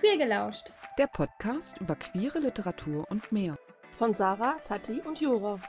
Queer 0.00 0.16
gelauscht. 0.16 0.72
Der 0.96 1.08
Podcast 1.08 1.76
über 1.80 1.96
queere 1.96 2.38
Literatur 2.38 3.04
und 3.10 3.32
mehr. 3.32 3.58
Von 3.90 4.14
Sarah, 4.14 4.58
Tati 4.62 5.00
und 5.00 5.20
Jura. 5.20 5.60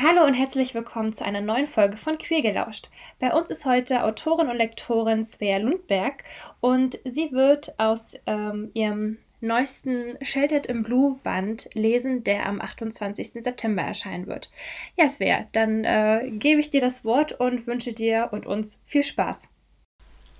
Hallo 0.00 0.24
und 0.24 0.34
herzlich 0.34 0.74
willkommen 0.74 1.12
zu 1.12 1.24
einer 1.24 1.40
neuen 1.40 1.66
Folge 1.66 1.96
von 1.96 2.16
Queer 2.16 2.42
gelauscht. 2.42 2.88
Bei 3.18 3.32
uns 3.32 3.50
ist 3.50 3.64
heute 3.64 4.04
Autorin 4.04 4.48
und 4.48 4.58
Lektorin 4.58 5.24
Svea 5.24 5.58
Lundberg 5.58 6.22
und 6.60 6.96
sie 7.04 7.32
wird 7.32 7.76
aus 7.80 8.14
ähm, 8.26 8.70
ihrem 8.74 9.18
neuesten 9.44 10.18
Sheltered 10.22 10.66
in 10.66 10.82
Blue 10.82 11.18
Band 11.22 11.68
lesen, 11.74 12.24
der 12.24 12.46
am 12.46 12.60
28. 12.60 13.44
September 13.44 13.82
erscheinen 13.82 14.26
wird. 14.26 14.50
Ja, 14.96 15.08
Svea, 15.08 15.46
dann 15.52 15.84
äh, 15.84 16.30
gebe 16.32 16.60
ich 16.60 16.70
dir 16.70 16.80
das 16.80 17.04
Wort 17.04 17.32
und 17.32 17.66
wünsche 17.66 17.92
dir 17.92 18.28
und 18.32 18.46
uns 18.46 18.82
viel 18.86 19.02
Spaß. 19.02 19.48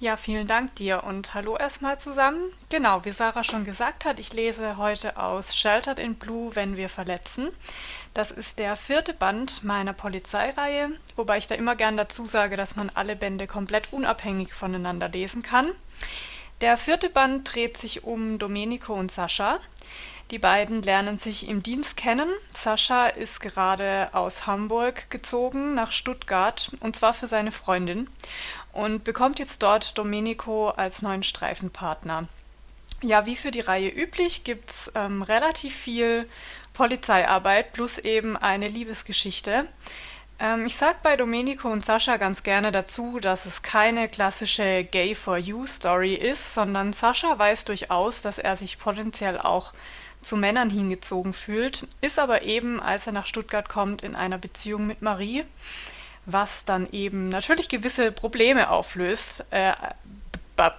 Ja, 0.01 0.17
vielen 0.17 0.49
Dank 0.49 0.75
dir 0.75 1.05
und 1.05 1.35
hallo 1.35 1.57
erstmal 1.57 1.99
zusammen. 2.01 2.53
Genau, 2.69 3.05
wie 3.05 3.13
Sarah 3.13 3.45
schon 3.45 3.65
gesagt 3.65 4.05
hat, 4.05 4.19
ich 4.19 4.33
lese 4.33 4.77
heute 4.77 5.17
aus 5.17 5.57
Sheltered 5.57 6.01
in 6.01 6.17
Blue, 6.17 6.55
wenn 6.57 6.77
wir 6.77 6.89
verletzen. 6.89 7.49
Das 8.13 8.33
ist 8.33 8.59
der 8.59 8.77
vierte 8.77 9.15
Band 9.15 9.63
meiner 9.63 9.93
Polizeireihe, 9.93 10.91
wobei 11.15 11.39
ich 11.39 11.47
da 11.47 11.55
immer 11.55 11.77
gern 11.77 11.97
dazu 11.97 12.27
sage, 12.27 12.57
dass 12.57 12.75
man 12.75 12.91
alle 12.93 13.15
Bände 13.15 13.47
komplett 13.47 13.93
unabhängig 13.93 14.53
voneinander 14.53 15.09
lesen 15.09 15.43
kann. 15.43 15.71
Der 16.61 16.77
vierte 16.77 17.11
Band 17.11 17.55
dreht 17.55 17.77
sich 17.77 18.05
um 18.05 18.39
Domenico 18.39 18.95
und 18.95 19.11
Sascha. 19.11 19.59
Die 20.31 20.39
beiden 20.39 20.83
lernen 20.83 21.19
sich 21.19 21.49
im 21.49 21.63
Dienst 21.63 21.97
kennen. 21.97 22.29
Sascha 22.51 23.07
ist 23.07 23.41
gerade 23.41 24.09
aus 24.13 24.47
Hamburg 24.47 25.11
gezogen 25.11 25.75
nach 25.75 25.93
Stuttgart 25.93 26.71
und 26.81 26.97
zwar 26.97 27.13
für 27.13 27.27
seine 27.27 27.53
Freundin 27.53 28.09
und 28.73 29.05
bekommt 29.05 29.39
jetzt 29.39 29.63
dort 29.63 29.99
Domenico 29.99 30.71
als 30.71 31.03
neuen 31.03 31.23
Streifenpartner. 31.23 32.27
Ja, 33.03 33.27
wie 33.27 33.37
für 33.37 33.51
die 33.51 33.61
Reihe 33.61 33.91
üblich 33.91 34.45
gibt 34.45 34.71
es 34.71 34.93
ähm, 34.95 35.23
relativ 35.23 35.75
viel 35.77 36.27
Polizeiarbeit 36.73 37.75
plus 37.75 37.99
eben 37.99 38.37
eine 38.37 38.69
Liebesgeschichte. 38.69 39.67
Ähm, 40.39 40.67
ich 40.67 40.77
sag 40.77 41.03
bei 41.03 41.17
Domenico 41.17 41.69
und 41.69 41.85
Sascha 41.85 42.17
ganz 42.17 42.43
gerne 42.43 42.73
dazu, 42.73 43.21
dass 43.21 43.47
es 43.47 43.63
keine 43.63 44.09
klassische 44.09 44.85
Gay 44.85 45.15
for 45.15 45.37
You 45.39 45.67
Story 45.67 46.15
ist, 46.15 46.55
sondern 46.55 46.93
Sascha 46.93 47.39
weiß 47.39 47.65
durchaus, 47.65 48.23
dass 48.23 48.39
er 48.39 48.57
sich 48.57 48.79
potenziell 48.79 49.39
auch 49.39 49.73
zu 50.23 50.37
Männern 50.37 50.71
hingezogen 50.71 51.33
fühlt, 51.33 51.87
ist 52.01 52.19
aber 52.19 52.43
eben, 52.43 52.81
als 52.81 53.07
er 53.07 53.13
nach 53.13 53.27
Stuttgart 53.27 53.69
kommt, 53.69 54.03
in 54.03 54.17
einer 54.17 54.39
Beziehung 54.39 54.87
mit 54.87 55.03
Marie, 55.03 55.45
was 56.27 56.65
dann 56.65 56.89
eben 56.91 57.29
natürlich 57.29 57.69
gewisse 57.69 58.11
Probleme 58.11 58.71
auflöst. 58.71 59.45
Äh, 59.51 59.75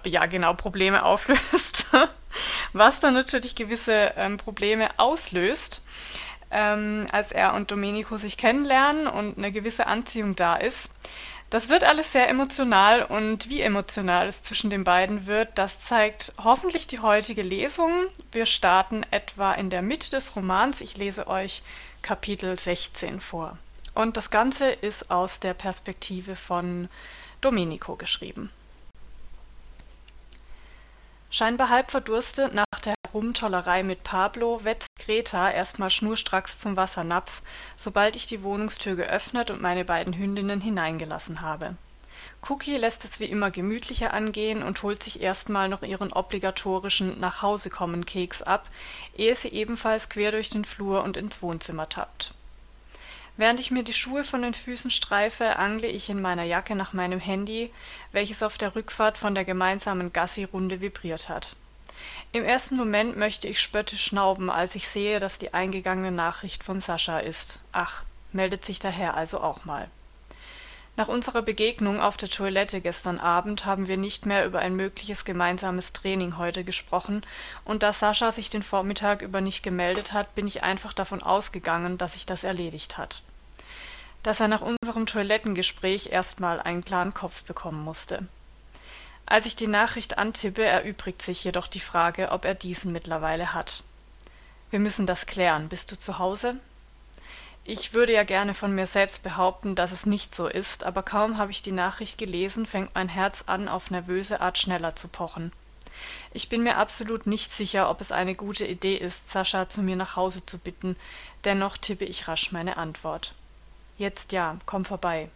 ja, 0.04 0.26
genau, 0.26 0.54
Probleme 0.54 1.04
auflöst. 1.04 1.86
was 2.72 3.00
dann 3.00 3.14
natürlich 3.14 3.54
gewisse 3.54 4.12
ähm, 4.16 4.36
Probleme 4.36 4.88
auslöst 4.98 5.80
ähm, 6.50 7.06
als 7.12 7.32
er 7.32 7.54
und 7.54 7.70
Domenico 7.70 8.16
sich 8.16 8.36
kennenlernen 8.36 9.06
und 9.06 9.38
eine 9.38 9.52
gewisse 9.52 9.86
Anziehung 9.86 10.36
da 10.36 10.56
ist. 10.56 10.90
Das 11.48 11.68
wird 11.68 11.84
alles 11.84 12.10
sehr 12.10 12.28
emotional 12.28 13.04
und 13.04 13.48
wie 13.48 13.60
emotional 13.60 14.26
es 14.26 14.42
zwischen 14.42 14.68
den 14.68 14.82
beiden 14.82 15.28
wird, 15.28 15.50
das 15.54 15.78
zeigt 15.78 16.32
hoffentlich 16.42 16.88
die 16.88 16.98
heutige 16.98 17.42
Lesung. 17.42 17.92
Wir 18.32 18.46
starten 18.46 19.04
etwa 19.12 19.52
in 19.52 19.70
der 19.70 19.80
Mitte 19.80 20.10
des 20.10 20.34
Romans. 20.34 20.80
Ich 20.80 20.96
lese 20.96 21.28
euch 21.28 21.62
Kapitel 22.02 22.58
16 22.58 23.20
vor. 23.20 23.58
Und 23.94 24.16
das 24.16 24.30
Ganze 24.30 24.70
ist 24.70 25.10
aus 25.10 25.38
der 25.38 25.54
Perspektive 25.54 26.34
von 26.34 26.88
Domenico 27.40 27.94
geschrieben. 27.94 28.50
Scheinbar 31.30 31.68
halb 31.68 31.90
verdurstet 31.90 32.54
nach 32.54 32.80
der 32.84 32.95
Herumtollerei 33.16 33.82
mit 33.82 34.04
Pablo 34.04 34.62
wetzt 34.62 34.90
Greta 35.02 35.50
erstmal 35.50 35.88
schnurstracks 35.88 36.58
zum 36.58 36.76
Wassernapf, 36.76 37.40
sobald 37.74 38.14
ich 38.14 38.26
die 38.26 38.42
Wohnungstür 38.42 38.94
geöffnet 38.94 39.50
und 39.50 39.62
meine 39.62 39.86
beiden 39.86 40.12
Hündinnen 40.12 40.60
hineingelassen 40.60 41.40
habe. 41.40 41.76
Cookie 42.46 42.76
lässt 42.76 43.04
es 43.04 43.18
wie 43.18 43.24
immer 43.24 43.50
gemütlicher 43.50 44.12
angehen 44.12 44.62
und 44.62 44.82
holt 44.82 45.02
sich 45.02 45.22
erstmal 45.22 45.70
noch 45.70 45.82
ihren 45.82 46.12
obligatorischen 46.12 47.18
Nach-Hause-kommen-Keks 47.18 48.42
ab, 48.42 48.68
ehe 49.16 49.34
sie 49.34 49.48
ebenfalls 49.48 50.10
quer 50.10 50.30
durch 50.30 50.50
den 50.50 50.66
Flur 50.66 51.02
und 51.02 51.16
ins 51.16 51.40
Wohnzimmer 51.40 51.88
tappt. 51.88 52.34
Während 53.38 53.60
ich 53.60 53.70
mir 53.70 53.82
die 53.82 53.94
Schuhe 53.94 54.24
von 54.24 54.42
den 54.42 54.52
Füßen 54.52 54.90
streife, 54.90 55.56
angle 55.56 55.88
ich 55.88 56.10
in 56.10 56.20
meiner 56.20 56.44
Jacke 56.44 56.76
nach 56.76 56.92
meinem 56.92 57.20
Handy, 57.20 57.72
welches 58.12 58.42
auf 58.42 58.58
der 58.58 58.76
Rückfahrt 58.76 59.16
von 59.16 59.34
der 59.34 59.46
gemeinsamen 59.46 60.12
Gassi-Runde 60.12 60.82
vibriert 60.82 61.30
hat. 61.30 61.56
Im 62.32 62.44
ersten 62.44 62.76
Moment 62.76 63.16
möchte 63.16 63.48
ich 63.48 63.60
spöttisch 63.60 64.04
schnauben, 64.04 64.50
als 64.50 64.74
ich 64.74 64.88
sehe, 64.88 65.20
dass 65.20 65.38
die 65.38 65.54
eingegangene 65.54 66.12
Nachricht 66.12 66.64
von 66.64 66.80
Sascha 66.80 67.18
ist. 67.18 67.60
Ach, 67.72 68.04
meldet 68.32 68.64
sich 68.64 68.78
der 68.78 68.90
Herr 68.90 69.14
also 69.14 69.40
auch 69.40 69.64
mal. 69.64 69.88
Nach 70.96 71.08
unserer 71.08 71.42
Begegnung 71.42 72.00
auf 72.00 72.16
der 72.16 72.30
Toilette 72.30 72.80
gestern 72.80 73.20
Abend 73.20 73.66
haben 73.66 73.86
wir 73.86 73.98
nicht 73.98 74.24
mehr 74.24 74.46
über 74.46 74.60
ein 74.60 74.74
mögliches 74.74 75.26
gemeinsames 75.26 75.92
Training 75.92 76.38
heute 76.38 76.64
gesprochen, 76.64 77.22
und 77.66 77.82
da 77.82 77.92
Sascha 77.92 78.32
sich 78.32 78.48
den 78.48 78.62
Vormittag 78.62 79.20
über 79.20 79.42
nicht 79.42 79.62
gemeldet 79.62 80.14
hat, 80.14 80.34
bin 80.34 80.46
ich 80.46 80.62
einfach 80.62 80.94
davon 80.94 81.22
ausgegangen, 81.22 81.98
dass 81.98 82.14
sich 82.14 82.24
das 82.24 82.44
erledigt 82.44 82.96
hat. 82.96 83.22
Dass 84.22 84.40
er 84.40 84.48
nach 84.48 84.62
unserem 84.62 85.04
Toilettengespräch 85.04 86.12
erstmal 86.12 86.60
einen 86.62 86.82
klaren 86.82 87.12
Kopf 87.12 87.42
bekommen 87.42 87.84
musste. 87.84 88.26
Als 89.26 89.44
ich 89.44 89.56
die 89.56 89.66
Nachricht 89.66 90.18
antippe, 90.18 90.64
erübrigt 90.64 91.20
sich 91.20 91.42
jedoch 91.42 91.66
die 91.66 91.80
Frage, 91.80 92.30
ob 92.30 92.44
er 92.44 92.54
diesen 92.54 92.92
mittlerweile 92.92 93.52
hat. 93.52 93.82
Wir 94.70 94.78
müssen 94.78 95.06
das 95.06 95.26
klären. 95.26 95.68
Bist 95.68 95.90
du 95.90 95.98
zu 95.98 96.18
Hause? 96.18 96.56
Ich 97.64 97.92
würde 97.92 98.12
ja 98.12 98.22
gerne 98.22 98.54
von 98.54 98.72
mir 98.72 98.86
selbst 98.86 99.24
behaupten, 99.24 99.74
dass 99.74 99.90
es 99.90 100.06
nicht 100.06 100.32
so 100.32 100.46
ist, 100.46 100.84
aber 100.84 101.02
kaum 101.02 101.36
habe 101.36 101.50
ich 101.50 101.62
die 101.62 101.72
Nachricht 101.72 102.16
gelesen, 102.16 102.64
fängt 102.64 102.94
mein 102.94 103.08
Herz 103.08 103.42
an, 103.48 103.66
auf 103.66 103.90
nervöse 103.90 104.40
Art 104.40 104.56
schneller 104.56 104.94
zu 104.94 105.08
pochen. 105.08 105.50
Ich 106.32 106.48
bin 106.48 106.62
mir 106.62 106.76
absolut 106.76 107.26
nicht 107.26 107.52
sicher, 107.52 107.90
ob 107.90 108.00
es 108.00 108.12
eine 108.12 108.36
gute 108.36 108.64
Idee 108.64 108.96
ist, 108.96 109.30
Sascha 109.30 109.68
zu 109.68 109.82
mir 109.82 109.96
nach 109.96 110.14
Hause 110.14 110.46
zu 110.46 110.58
bitten, 110.58 110.96
dennoch 111.44 111.76
tippe 111.76 112.04
ich 112.04 112.28
rasch 112.28 112.52
meine 112.52 112.76
Antwort. 112.76 113.34
Jetzt 113.98 114.30
ja, 114.30 114.58
komm 114.66 114.84
vorbei. 114.84 115.28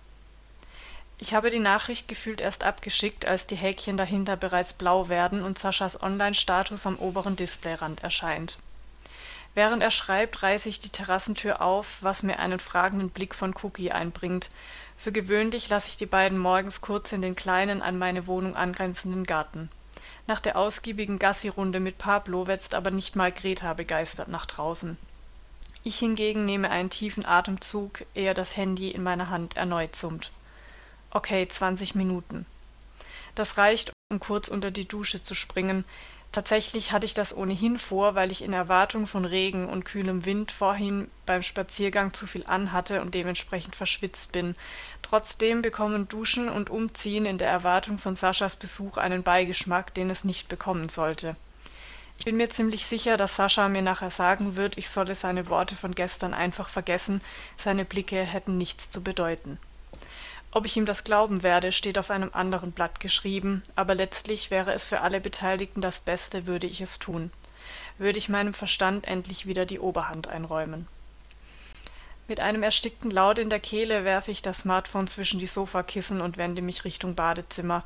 Ich 1.22 1.34
habe 1.34 1.50
die 1.50 1.60
Nachricht 1.60 2.08
gefühlt 2.08 2.40
erst 2.40 2.64
abgeschickt, 2.64 3.26
als 3.26 3.46
die 3.46 3.54
Häkchen 3.54 3.98
dahinter 3.98 4.38
bereits 4.38 4.72
blau 4.72 5.10
werden 5.10 5.42
und 5.42 5.58
Saschas 5.58 6.02
Online-Status 6.02 6.86
am 6.86 6.96
oberen 6.96 7.36
Displayrand 7.36 8.02
erscheint. 8.02 8.58
Während 9.54 9.82
er 9.82 9.90
schreibt, 9.90 10.42
reiße 10.42 10.70
ich 10.70 10.80
die 10.80 10.88
Terrassentür 10.88 11.60
auf, 11.60 11.98
was 12.00 12.22
mir 12.22 12.38
einen 12.38 12.58
fragenden 12.58 13.10
Blick 13.10 13.34
von 13.34 13.54
Cookie 13.62 13.92
einbringt. 13.92 14.48
Für 14.96 15.12
gewöhnlich 15.12 15.68
lasse 15.68 15.88
ich 15.88 15.98
die 15.98 16.06
beiden 16.06 16.38
morgens 16.38 16.80
kurz 16.80 17.12
in 17.12 17.20
den 17.20 17.36
kleinen, 17.36 17.82
an 17.82 17.98
meine 17.98 18.26
Wohnung 18.26 18.56
angrenzenden 18.56 19.24
Garten. 19.24 19.68
Nach 20.26 20.40
der 20.40 20.56
ausgiebigen 20.56 21.18
Gassi-Runde 21.18 21.80
mit 21.80 21.98
Pablo 21.98 22.46
wetzt 22.46 22.74
aber 22.74 22.90
nicht 22.90 23.14
mal 23.14 23.30
Greta 23.30 23.74
begeistert 23.74 24.28
nach 24.28 24.46
draußen. 24.46 24.96
Ich 25.84 25.98
hingegen 25.98 26.46
nehme 26.46 26.70
einen 26.70 26.88
tiefen 26.88 27.26
Atemzug, 27.26 28.06
ehe 28.14 28.32
das 28.32 28.56
Handy 28.56 28.90
in 28.90 29.02
meiner 29.02 29.28
Hand 29.28 29.58
erneut 29.58 29.94
summt. 29.94 30.30
Okay, 31.12 31.46
20 31.48 31.94
Minuten. 31.94 32.46
Das 33.34 33.58
reicht, 33.58 33.92
um 34.12 34.20
kurz 34.20 34.48
unter 34.48 34.70
die 34.70 34.86
Dusche 34.86 35.22
zu 35.22 35.34
springen. 35.34 35.84
Tatsächlich 36.32 36.92
hatte 36.92 37.06
ich 37.06 37.14
das 37.14 37.36
ohnehin 37.36 37.76
vor, 37.76 38.14
weil 38.14 38.30
ich 38.30 38.42
in 38.42 38.52
Erwartung 38.52 39.08
von 39.08 39.24
Regen 39.24 39.68
und 39.68 39.84
kühlem 39.84 40.24
Wind 40.24 40.52
vorhin 40.52 41.10
beim 41.26 41.42
Spaziergang 41.42 42.14
zu 42.14 42.28
viel 42.28 42.44
anhatte 42.46 43.00
und 43.00 43.14
dementsprechend 43.14 43.74
verschwitzt 43.74 44.30
bin. 44.30 44.54
Trotzdem 45.02 45.62
bekommen 45.62 46.06
Duschen 46.06 46.48
und 46.48 46.70
Umziehen 46.70 47.26
in 47.26 47.38
der 47.38 47.48
Erwartung 47.48 47.98
von 47.98 48.14
Saschas 48.14 48.54
Besuch 48.54 48.96
einen 48.96 49.24
Beigeschmack, 49.24 49.92
den 49.94 50.08
es 50.10 50.22
nicht 50.22 50.48
bekommen 50.48 50.88
sollte. 50.88 51.34
Ich 52.18 52.26
bin 52.26 52.36
mir 52.36 52.50
ziemlich 52.50 52.86
sicher, 52.86 53.16
dass 53.16 53.34
Sascha 53.34 53.68
mir 53.68 53.82
nachher 53.82 54.10
sagen 54.10 54.54
wird, 54.56 54.78
ich 54.78 54.90
solle 54.90 55.16
seine 55.16 55.48
Worte 55.48 55.74
von 55.74 55.94
gestern 55.94 56.34
einfach 56.34 56.68
vergessen, 56.68 57.22
seine 57.56 57.84
Blicke 57.84 58.22
hätten 58.22 58.56
nichts 58.58 58.90
zu 58.90 59.02
bedeuten. 59.02 59.58
Ob 60.52 60.66
ich 60.66 60.76
ihm 60.76 60.84
das 60.84 61.04
glauben 61.04 61.42
werde, 61.42 61.70
steht 61.70 61.96
auf 61.96 62.10
einem 62.10 62.30
anderen 62.32 62.72
Blatt 62.72 62.98
geschrieben, 62.98 63.62
aber 63.76 63.94
letztlich 63.94 64.50
wäre 64.50 64.72
es 64.72 64.84
für 64.84 65.00
alle 65.00 65.20
Beteiligten 65.20 65.80
das 65.80 66.00
Beste, 66.00 66.46
würde 66.46 66.66
ich 66.66 66.80
es 66.80 66.98
tun. 66.98 67.30
Würde 67.98 68.18
ich 68.18 68.28
meinem 68.28 68.54
Verstand 68.54 69.06
endlich 69.06 69.46
wieder 69.46 69.64
die 69.64 69.78
Oberhand 69.78 70.26
einräumen. 70.26 70.88
Mit 72.26 72.40
einem 72.40 72.62
erstickten 72.62 73.10
Laut 73.10 73.38
in 73.38 73.50
der 73.50 73.60
Kehle 73.60 74.04
werfe 74.04 74.30
ich 74.30 74.42
das 74.42 74.58
Smartphone 74.58 75.06
zwischen 75.06 75.38
die 75.38 75.46
Sofakissen 75.46 76.20
und 76.20 76.36
wende 76.36 76.62
mich 76.62 76.84
Richtung 76.84 77.14
Badezimmer. 77.14 77.84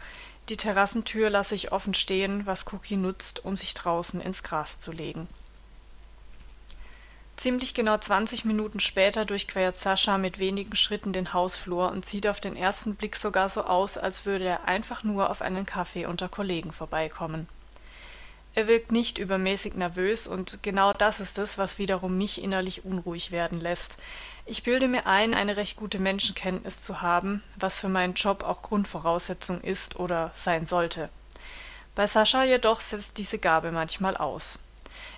Die 0.49 0.57
Terrassentür 0.57 1.31
lasse 1.31 1.55
ich 1.55 1.73
offen 1.73 1.95
stehen, 1.95 2.45
was 2.47 2.71
Cookie 2.73 2.97
nutzt, 2.97 3.45
um 3.45 3.57
sich 3.57 3.73
draußen 3.75 4.21
ins 4.21 4.43
Gras 4.43 4.81
zu 4.81 4.93
legen. 4.93 5.29
Ziemlich 7.37 7.75
genau 7.75 7.99
20 7.99 8.45
Minuten 8.45 8.81
später 8.81 9.25
durchquert 9.25 9.77
Sascha 9.77 10.19
mit 10.19 10.39
wenigen 10.39 10.77
Schritten 10.77 11.13
den 11.13 11.33
Hausflur 11.33 11.91
und 11.91 12.07
sieht 12.07 12.27
auf 12.27 12.41
den 12.41 12.57
ersten 12.57 12.95
Blick 12.95 13.17
sogar 13.17 13.49
so 13.49 13.65
aus, 13.65 13.99
als 13.99 14.25
würde 14.25 14.45
er 14.45 14.69
einfach 14.69 15.03
nur 15.03 15.31
auf 15.31 15.43
einen 15.43 15.67
Kaffee 15.67 16.07
unter 16.07 16.29
Kollegen 16.29 16.73
vorbeikommen. 16.73 17.49
Er 18.57 18.69
wirkt 18.69 18.93
nicht 18.93 19.19
übermäßig 19.19 19.75
nervös 19.75 20.29
und 20.29 20.63
genau 20.63 20.93
das 20.93 21.19
ist 21.19 21.39
es, 21.39 21.59
was 21.59 21.79
wiederum 21.79 22.17
mich 22.17 22.41
innerlich 22.41 22.85
unruhig 22.85 23.33
werden 23.33 23.61
lässt. 23.61 23.99
Ich 24.47 24.63
bilde 24.63 24.87
mir 24.87 25.07
ein, 25.07 25.35
eine 25.35 25.57
recht 25.57 25.77
gute 25.77 25.99
Menschenkenntnis 25.99 26.81
zu 26.81 27.03
haben, 27.03 27.43
was 27.57 27.77
für 27.77 27.89
meinen 27.89 28.15
Job 28.15 28.45
auch 28.45 28.63
Grundvoraussetzung 28.63 29.61
ist 29.61 29.97
oder 29.97 30.31
sein 30.37 30.67
sollte. 30.67 31.09
Bei 31.97 32.07
Sascha 32.07 32.45
jedoch 32.45 32.81
setzt 32.81 33.19
diese 33.19 33.39
Gabe 33.39 33.73
manchmal 33.73 34.17
aus. 34.17 34.61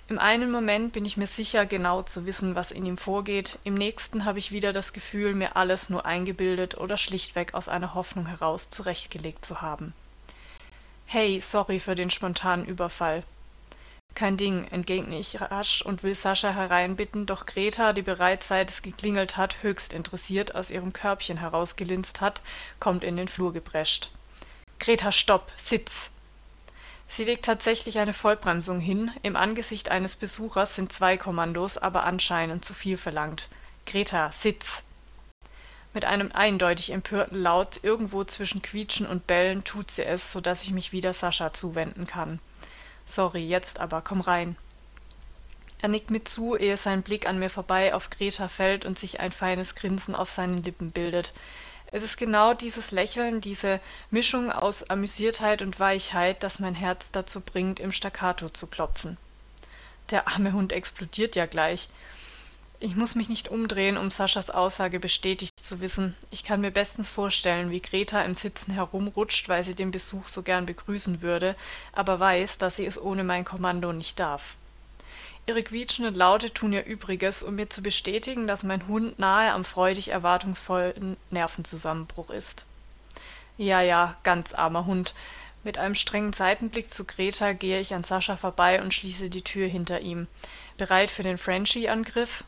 Im 0.09 0.19
einen 0.19 0.51
Moment 0.51 0.93
bin 0.93 1.05
ich 1.05 1.17
mir 1.17 1.27
sicher, 1.27 1.65
genau 1.65 2.01
zu 2.01 2.25
wissen, 2.25 2.55
was 2.55 2.71
in 2.71 2.85
ihm 2.85 2.97
vorgeht, 2.97 3.59
im 3.63 3.73
nächsten 3.73 4.25
habe 4.25 4.39
ich 4.39 4.51
wieder 4.51 4.73
das 4.73 4.93
Gefühl, 4.93 5.33
mir 5.33 5.55
alles 5.55 5.89
nur 5.89 6.05
eingebildet 6.05 6.77
oder 6.77 6.97
schlichtweg 6.97 7.53
aus 7.53 7.67
einer 7.67 7.93
Hoffnung 7.93 8.27
heraus 8.27 8.69
zurechtgelegt 8.69 9.43
zu 9.43 9.61
haben. 9.61 9.93
Hey, 11.05 11.39
sorry 11.39 11.79
für 11.79 11.95
den 11.95 12.09
spontanen 12.09 12.65
Überfall. 12.65 13.23
Kein 14.17 14.35
Ding, 14.35 14.67
entgegne 14.71 15.19
ich 15.19 15.39
rasch 15.39 15.83
und 15.83 16.01
will 16.01 16.15
Sascha 16.15 16.49
hereinbitten, 16.49 17.27
doch 17.27 17.45
Greta, 17.45 17.93
die 17.93 18.01
bereits 18.01 18.47
seit 18.47 18.71
es 18.71 18.81
geklingelt 18.81 19.37
hat, 19.37 19.61
höchst 19.61 19.93
interessiert 19.93 20.55
aus 20.55 20.71
ihrem 20.71 20.91
Körbchen 20.91 21.37
herausgelinst 21.37 22.19
hat, 22.19 22.41
kommt 22.79 23.03
in 23.03 23.15
den 23.15 23.27
Flur 23.27 23.53
geprescht. 23.53 24.11
Greta, 24.79 25.11
stopp, 25.11 25.51
sitz! 25.55 26.11
Sie 27.07 27.23
legt 27.23 27.45
tatsächlich 27.45 27.99
eine 27.99 28.13
Vollbremsung 28.13 28.79
hin, 28.79 29.11
im 29.23 29.35
Angesicht 29.35 29.89
eines 29.89 30.15
Besuchers 30.15 30.75
sind 30.75 30.91
zwei 30.91 31.17
Kommandos 31.17 31.77
aber 31.77 32.05
anscheinend 32.05 32.65
zu 32.65 32.73
viel 32.73 32.97
verlangt. 32.97 33.49
Greta, 33.85 34.31
Sitz! 34.31 34.83
Mit 35.93 36.05
einem 36.05 36.31
eindeutig 36.31 36.91
empörten 36.91 37.41
Laut 37.41 37.79
irgendwo 37.81 38.23
zwischen 38.23 38.61
Quietschen 38.61 39.07
und 39.07 39.25
Bellen 39.25 39.63
tut 39.63 39.89
sie 39.89 40.03
es, 40.03 40.31
so 40.31 40.41
dass 40.41 40.63
ich 40.63 40.71
mich 40.71 40.91
wieder 40.91 41.13
Sascha 41.13 41.53
zuwenden 41.53 42.05
kann. 42.05 42.39
Sorry, 43.05 43.47
jetzt 43.47 43.79
aber, 43.79 44.01
komm 44.01 44.21
rein. 44.21 44.57
Er 45.79 45.89
nickt 45.89 46.11
mir 46.11 46.23
zu, 46.23 46.57
ehe 46.57 46.75
sein 46.75 47.03
Blick 47.03 47.27
an 47.27 47.39
mir 47.39 47.49
vorbei 47.49 47.93
auf 47.93 48.09
Greta 48.09 48.47
fällt 48.47 48.83
und 48.85 48.99
sich 48.99 49.19
ein 49.19 49.31
feines 49.31 49.75
Grinsen 49.75 50.15
auf 50.15 50.29
seinen 50.29 50.61
Lippen 50.61 50.91
bildet. 50.91 51.33
Es 51.91 52.03
ist 52.03 52.17
genau 52.17 52.53
dieses 52.53 52.91
Lächeln, 52.91 53.39
diese 53.39 53.79
Mischung 54.11 54.51
aus 54.51 54.89
Amüsiertheit 54.89 55.61
und 55.61 55.79
Weichheit, 55.79 56.43
das 56.43 56.59
mein 56.59 56.75
Herz 56.75 57.09
dazu 57.11 57.39
bringt, 57.39 57.79
im 57.79 57.91
Staccato 57.91 58.49
zu 58.49 58.67
klopfen. 58.67 59.17
Der 60.09 60.27
arme 60.27 60.53
Hund 60.53 60.73
explodiert 60.73 61.35
ja 61.35 61.45
gleich. 61.45 61.89
Ich 62.79 62.95
muss 62.95 63.15
mich 63.15 63.27
nicht 63.27 63.49
umdrehen, 63.49 63.97
um 63.97 64.11
Saschas 64.11 64.51
Aussage 64.51 64.99
bestätigt 64.99 65.53
zu 65.63 65.79
wissen. 65.79 66.15
Ich 66.29 66.43
kann 66.43 66.61
mir 66.61 66.71
bestens 66.71 67.09
vorstellen, 67.09 67.71
wie 67.71 67.81
Greta 67.81 68.21
im 68.21 68.35
Sitzen 68.35 68.71
herumrutscht, 68.71 69.49
weil 69.49 69.63
sie 69.63 69.73
den 69.73 69.89
Besuch 69.89 70.27
so 70.27 70.43
gern 70.43 70.65
begrüßen 70.65 71.21
würde, 71.21 71.55
aber 71.93 72.19
weiß, 72.19 72.59
dass 72.59 72.75
sie 72.75 72.85
es 72.85 73.01
ohne 73.01 73.23
mein 73.23 73.45
Kommando 73.45 73.93
nicht 73.93 74.19
darf. 74.19 74.55
Ihre 75.47 75.63
quietschenden 75.63 76.13
Laute 76.13 76.53
tun 76.53 76.73
ihr 76.73 76.85
Übriges, 76.85 77.41
um 77.41 77.55
mir 77.55 77.69
zu 77.69 77.81
bestätigen, 77.81 78.47
dass 78.47 78.63
mein 78.63 78.85
Hund 78.87 79.17
nahe 79.17 79.53
am 79.53 79.63
freudig 79.63 80.09
erwartungsvollen 80.09 81.15
Nervenzusammenbruch 81.31 82.31
ist. 82.31 82.65
Ja, 83.57 83.79
ja, 83.79 84.17
ganz 84.23 84.53
armer 84.53 84.85
Hund. 84.85 85.15
Mit 85.63 85.77
einem 85.77 85.95
strengen 85.95 86.33
Seitenblick 86.33 86.93
zu 86.93 87.05
Greta 87.05 87.53
gehe 87.53 87.79
ich 87.79 87.93
an 87.93 88.03
Sascha 88.03 88.35
vorbei 88.35 88.81
und 88.81 88.93
schließe 88.93 89.29
die 89.29 89.41
Tür 89.41 89.69
hinter 89.69 90.01
ihm. 90.01 90.27
Bereit 90.75 91.09
für 91.09 91.23
den 91.23 91.37
Frenchie-Angriff? 91.37 92.43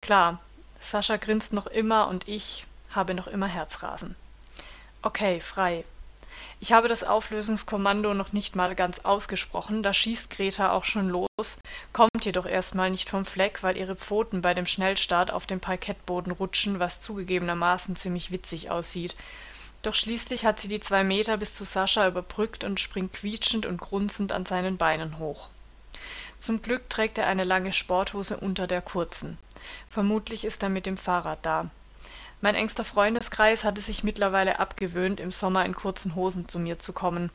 Klar, 0.00 0.40
Sascha 0.78 1.16
grinst 1.16 1.52
noch 1.52 1.66
immer 1.66 2.06
und 2.06 2.28
ich 2.28 2.66
habe 2.90 3.14
noch 3.14 3.26
immer 3.26 3.48
Herzrasen. 3.48 4.14
Okay, 5.02 5.40
frei. 5.40 5.84
Ich 6.62 6.70
habe 6.70 6.86
das 6.86 7.02
Auflösungskommando 7.02 8.14
noch 8.14 8.32
nicht 8.32 8.54
mal 8.54 8.76
ganz 8.76 9.00
ausgesprochen, 9.00 9.82
da 9.82 9.92
schießt 9.92 10.30
Greta 10.30 10.70
auch 10.70 10.84
schon 10.84 11.08
los, 11.08 11.58
kommt 11.92 12.24
jedoch 12.24 12.46
erstmal 12.46 12.88
nicht 12.88 13.10
vom 13.10 13.24
Fleck, 13.24 13.64
weil 13.64 13.76
ihre 13.76 13.96
Pfoten 13.96 14.42
bei 14.42 14.54
dem 14.54 14.66
Schnellstart 14.66 15.32
auf 15.32 15.44
dem 15.44 15.58
Parkettboden 15.58 16.32
rutschen, 16.32 16.78
was 16.78 17.00
zugegebenermaßen 17.00 17.96
ziemlich 17.96 18.30
witzig 18.30 18.70
aussieht. 18.70 19.16
Doch 19.82 19.96
schließlich 19.96 20.44
hat 20.44 20.60
sie 20.60 20.68
die 20.68 20.78
zwei 20.78 21.02
Meter 21.02 21.36
bis 21.36 21.52
zu 21.52 21.64
Sascha 21.64 22.06
überbrückt 22.06 22.62
und 22.62 22.78
springt 22.78 23.12
quietschend 23.12 23.66
und 23.66 23.80
grunzend 23.80 24.30
an 24.30 24.46
seinen 24.46 24.76
Beinen 24.76 25.18
hoch. 25.18 25.48
Zum 26.38 26.62
Glück 26.62 26.88
trägt 26.88 27.18
er 27.18 27.26
eine 27.26 27.42
lange 27.42 27.72
Sporthose 27.72 28.36
unter 28.36 28.68
der 28.68 28.82
kurzen. 28.82 29.36
Vermutlich 29.90 30.44
ist 30.44 30.62
er 30.62 30.68
mit 30.68 30.86
dem 30.86 30.96
Fahrrad 30.96 31.44
da. 31.44 31.70
Mein 32.42 32.56
engster 32.56 32.82
Freundeskreis 32.82 33.62
hatte 33.62 33.80
sich 33.80 34.02
mittlerweile 34.02 34.58
abgewöhnt, 34.58 35.20
im 35.20 35.30
Sommer 35.30 35.64
in 35.64 35.76
kurzen 35.76 36.16
Hosen 36.16 36.48
zu 36.48 36.58
mir 36.58 36.80
zu 36.80 36.92
kommen. 36.92 37.30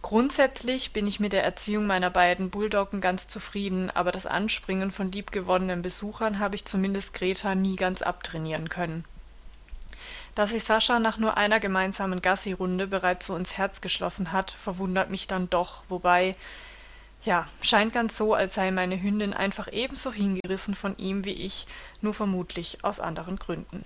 Grundsätzlich 0.00 0.92
bin 0.92 1.08
ich 1.08 1.18
mit 1.18 1.32
der 1.32 1.42
Erziehung 1.42 1.88
meiner 1.88 2.08
beiden 2.08 2.50
Bulldoggen 2.50 3.00
ganz 3.00 3.26
zufrieden, 3.26 3.90
aber 3.90 4.12
das 4.12 4.26
Anspringen 4.26 4.92
von 4.92 5.10
liebgewonnenen 5.10 5.82
Besuchern 5.82 6.38
habe 6.38 6.54
ich 6.54 6.66
zumindest 6.66 7.14
Greta 7.14 7.56
nie 7.56 7.74
ganz 7.74 8.00
abtrainieren 8.00 8.68
können. 8.68 9.04
Dass 10.36 10.50
sich 10.50 10.62
Sascha 10.62 11.00
nach 11.00 11.18
nur 11.18 11.36
einer 11.36 11.58
gemeinsamen 11.58 12.22
Gassi-Runde 12.22 12.86
bereits 12.86 13.26
so 13.26 13.34
ins 13.34 13.58
Herz 13.58 13.80
geschlossen 13.80 14.30
hat, 14.30 14.52
verwundert 14.52 15.10
mich 15.10 15.26
dann 15.26 15.50
doch, 15.50 15.82
wobei, 15.88 16.36
ja, 17.24 17.48
scheint 17.60 17.92
ganz 17.92 18.16
so, 18.16 18.34
als 18.34 18.54
sei 18.54 18.70
meine 18.70 19.02
Hündin 19.02 19.34
einfach 19.34 19.66
ebenso 19.72 20.12
hingerissen 20.12 20.76
von 20.76 20.96
ihm 20.96 21.24
wie 21.24 21.32
ich, 21.32 21.66
nur 22.02 22.14
vermutlich 22.14 22.84
aus 22.84 23.00
anderen 23.00 23.36
Gründen 23.36 23.84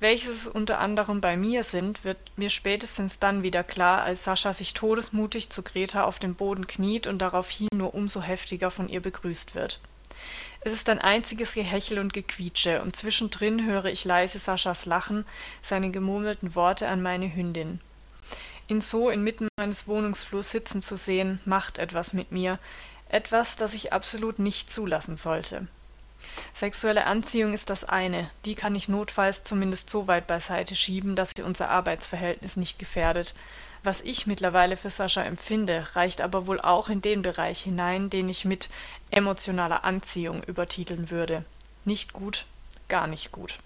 welches 0.00 0.48
unter 0.48 0.78
anderem 0.78 1.20
bei 1.20 1.36
mir 1.36 1.62
sind, 1.62 2.04
wird 2.04 2.18
mir 2.36 2.50
spätestens 2.50 3.18
dann 3.18 3.42
wieder 3.42 3.62
klar, 3.62 4.02
als 4.02 4.24
Sascha 4.24 4.52
sich 4.52 4.74
todesmutig 4.74 5.50
zu 5.50 5.62
Greta 5.62 6.04
auf 6.04 6.18
dem 6.18 6.34
Boden 6.34 6.66
kniet 6.66 7.06
und 7.06 7.18
daraufhin 7.18 7.68
nur 7.74 7.94
umso 7.94 8.22
heftiger 8.22 8.70
von 8.70 8.88
ihr 8.88 9.00
begrüßt 9.00 9.54
wird. 9.54 9.78
Es 10.62 10.72
ist 10.72 10.88
ein 10.88 10.98
einziges 10.98 11.54
Gehechel 11.54 11.98
und 11.98 12.12
Gequietsche, 12.12 12.82
und 12.82 12.96
zwischendrin 12.96 13.66
höre 13.66 13.86
ich 13.86 14.04
leise 14.04 14.38
Saschas 14.38 14.86
Lachen, 14.86 15.24
seine 15.62 15.90
gemurmelten 15.90 16.54
Worte 16.54 16.88
an 16.88 17.02
meine 17.02 17.34
Hündin. 17.34 17.80
Ihn 18.68 18.80
so 18.80 19.10
inmitten 19.10 19.48
meines 19.58 19.86
Wohnungsflurs 19.86 20.50
sitzen 20.50 20.80
zu 20.80 20.96
sehen, 20.96 21.40
macht 21.44 21.78
etwas 21.78 22.12
mit 22.12 22.32
mir, 22.32 22.58
etwas, 23.08 23.56
das 23.56 23.74
ich 23.74 23.92
absolut 23.92 24.38
nicht 24.38 24.70
zulassen 24.70 25.16
sollte. 25.16 25.66
Sexuelle 26.54 27.06
Anziehung 27.06 27.52
ist 27.52 27.70
das 27.70 27.84
eine, 27.84 28.30
die 28.44 28.54
kann 28.54 28.74
ich 28.74 28.88
notfalls 28.88 29.44
zumindest 29.44 29.90
so 29.90 30.06
weit 30.06 30.26
beiseite 30.26 30.76
schieben, 30.76 31.16
dass 31.16 31.32
sie 31.34 31.42
unser 31.42 31.70
Arbeitsverhältnis 31.70 32.56
nicht 32.56 32.78
gefährdet. 32.78 33.34
Was 33.82 34.02
ich 34.02 34.26
mittlerweile 34.26 34.76
für 34.76 34.90
Sascha 34.90 35.22
empfinde, 35.22 35.86
reicht 35.94 36.20
aber 36.20 36.46
wohl 36.46 36.60
auch 36.60 36.88
in 36.88 37.00
den 37.00 37.22
Bereich 37.22 37.62
hinein, 37.62 38.10
den 38.10 38.28
ich 38.28 38.44
mit 38.44 38.68
emotionaler 39.10 39.84
Anziehung 39.84 40.42
übertiteln 40.42 41.10
würde. 41.10 41.44
Nicht 41.84 42.12
gut, 42.12 42.44
gar 42.88 43.06
nicht 43.06 43.32
gut. 43.32 43.58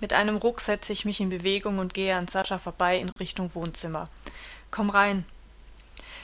Mit 0.00 0.12
einem 0.12 0.36
Ruck 0.36 0.60
setze 0.60 0.92
ich 0.92 1.04
mich 1.04 1.20
in 1.20 1.30
Bewegung 1.30 1.78
und 1.78 1.94
gehe 1.94 2.16
an 2.16 2.28
Sascha 2.28 2.58
vorbei 2.58 2.98
in 2.98 3.10
Richtung 3.10 3.54
Wohnzimmer. 3.54 4.08
Komm 4.70 4.90
rein. 4.90 5.24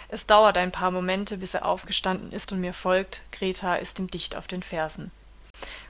Es 0.09 0.27
dauert 0.27 0.57
ein 0.57 0.73
paar 0.73 0.91
Momente, 0.91 1.37
bis 1.37 1.55
er 1.55 1.65
aufgestanden 1.65 2.33
ist 2.33 2.53
und 2.53 2.61
mir 2.61 2.73
folgt. 2.73 3.23
Greta 3.33 3.75
ist 3.77 3.99
ihm 3.99 4.09
dicht 4.09 4.37
auf 4.37 4.47
den 4.47 4.63
Fersen. 4.63 5.11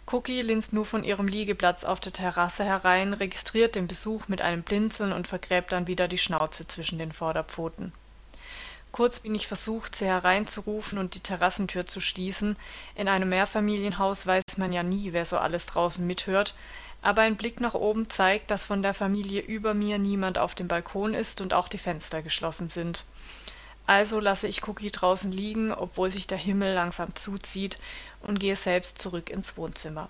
Cookie 0.06 0.42
linst 0.42 0.72
nur 0.72 0.86
von 0.86 1.02
ihrem 1.02 1.26
Liegeplatz 1.26 1.84
auf 1.84 1.98
der 1.98 2.12
Terrasse 2.12 2.64
herein, 2.64 3.12
registriert 3.12 3.74
den 3.74 3.88
Besuch 3.88 4.28
mit 4.28 4.40
einem 4.40 4.62
Blinzeln 4.62 5.12
und 5.12 5.26
vergräbt 5.26 5.72
dann 5.72 5.88
wieder 5.88 6.06
die 6.06 6.18
Schnauze 6.18 6.66
zwischen 6.66 6.98
den 6.98 7.12
Vorderpfoten. 7.12 7.92
Kurz 8.92 9.20
bin 9.20 9.34
ich 9.34 9.46
versucht, 9.46 9.96
sie 9.96 10.06
hereinzurufen 10.06 10.98
und 10.98 11.14
die 11.16 11.20
Terrassentür 11.20 11.86
zu 11.86 12.00
schließen. 12.00 12.56
In 12.94 13.08
einem 13.08 13.28
Mehrfamilienhaus 13.28 14.26
weiß 14.26 14.44
man 14.56 14.72
ja 14.72 14.82
nie, 14.82 15.12
wer 15.12 15.24
so 15.24 15.36
alles 15.36 15.66
draußen 15.66 16.06
mithört, 16.06 16.54
aber 17.02 17.22
ein 17.22 17.36
Blick 17.36 17.60
nach 17.60 17.74
oben 17.74 18.08
zeigt, 18.08 18.50
dass 18.50 18.64
von 18.64 18.82
der 18.82 18.94
Familie 18.94 19.42
über 19.42 19.74
mir 19.74 19.98
niemand 19.98 20.38
auf 20.38 20.54
dem 20.54 20.68
Balkon 20.68 21.12
ist 21.12 21.40
und 21.40 21.52
auch 21.52 21.68
die 21.68 21.78
Fenster 21.78 22.22
geschlossen 22.22 22.68
sind. 22.68 23.04
Also 23.86 24.18
lasse 24.18 24.48
ich 24.48 24.66
Cookie 24.66 24.90
draußen 24.90 25.30
liegen, 25.30 25.72
obwohl 25.72 26.10
sich 26.10 26.26
der 26.26 26.38
Himmel 26.38 26.74
langsam 26.74 27.14
zuzieht, 27.14 27.78
und 28.20 28.40
gehe 28.40 28.56
selbst 28.56 28.98
zurück 28.98 29.30
ins 29.30 29.56
Wohnzimmer. 29.56 30.08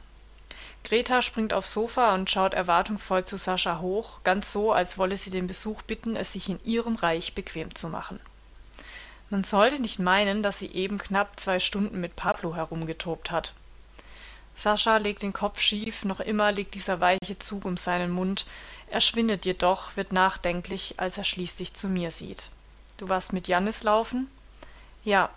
Greta 0.84 1.20
springt 1.20 1.52
aufs 1.52 1.72
Sofa 1.72 2.14
und 2.14 2.30
schaut 2.30 2.54
erwartungsvoll 2.54 3.24
zu 3.24 3.36
Sascha 3.36 3.80
hoch, 3.80 4.20
ganz 4.24 4.52
so, 4.52 4.72
als 4.72 4.98
wolle 4.98 5.16
sie 5.16 5.30
den 5.30 5.46
Besuch 5.46 5.82
bitten, 5.82 6.16
es 6.16 6.32
sich 6.32 6.48
in 6.48 6.64
ihrem 6.64 6.94
Reich 6.94 7.34
bequem 7.34 7.74
zu 7.74 7.88
machen. 7.88 8.20
Man 9.28 9.42
sollte 9.42 9.82
nicht 9.82 9.98
meinen, 9.98 10.42
dass 10.42 10.60
sie 10.60 10.70
eben 10.70 10.98
knapp 10.98 11.38
zwei 11.38 11.58
Stunden 11.58 12.00
mit 12.00 12.14
Pablo 12.14 12.54
herumgetobt 12.54 13.30
hat. 13.30 13.52
Sascha 14.54 14.96
legt 14.96 15.22
den 15.22 15.32
Kopf 15.32 15.60
schief, 15.60 16.04
noch 16.04 16.20
immer 16.20 16.52
liegt 16.52 16.74
dieser 16.74 17.00
weiche 17.00 17.38
Zug 17.38 17.64
um 17.64 17.76
seinen 17.76 18.10
Mund, 18.10 18.46
er 18.88 19.00
schwindet 19.00 19.44
jedoch, 19.44 19.96
wird 19.96 20.12
nachdenklich, 20.12 20.94
als 20.98 21.18
er 21.18 21.24
schließlich 21.24 21.74
zu 21.74 21.88
mir 21.88 22.12
sieht. 22.12 22.50
Du 22.96 23.08
warst 23.08 23.32
mit 23.32 23.48
Jannis 23.48 23.82
laufen? 23.82 24.28
Ja. 25.04 25.30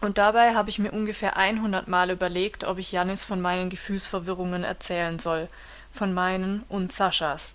Und 0.00 0.18
dabei 0.18 0.54
habe 0.54 0.70
ich 0.70 0.78
mir 0.78 0.92
ungefähr 0.92 1.36
100 1.36 1.88
Mal 1.88 2.10
überlegt, 2.10 2.64
ob 2.64 2.78
ich 2.78 2.92
Janis 2.92 3.24
von 3.24 3.40
meinen 3.40 3.70
Gefühlsverwirrungen 3.70 4.64
erzählen 4.64 5.18
soll, 5.18 5.48
von 5.90 6.14
meinen 6.14 6.64
und 6.68 6.92
Saschas. 6.92 7.54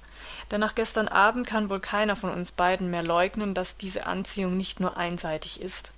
Denn 0.51 0.59
nach 0.59 0.75
gestern 0.75 1.07
Abend 1.07 1.47
kann 1.47 1.69
wohl 1.69 1.79
keiner 1.79 2.15
von 2.15 2.29
uns 2.29 2.51
beiden 2.51 2.91
mehr 2.91 3.03
leugnen, 3.03 3.53
dass 3.53 3.77
diese 3.77 4.05
Anziehung 4.05 4.57
nicht 4.57 4.79
nur 4.79 4.97
einseitig 4.97 5.62
ist. 5.62 5.91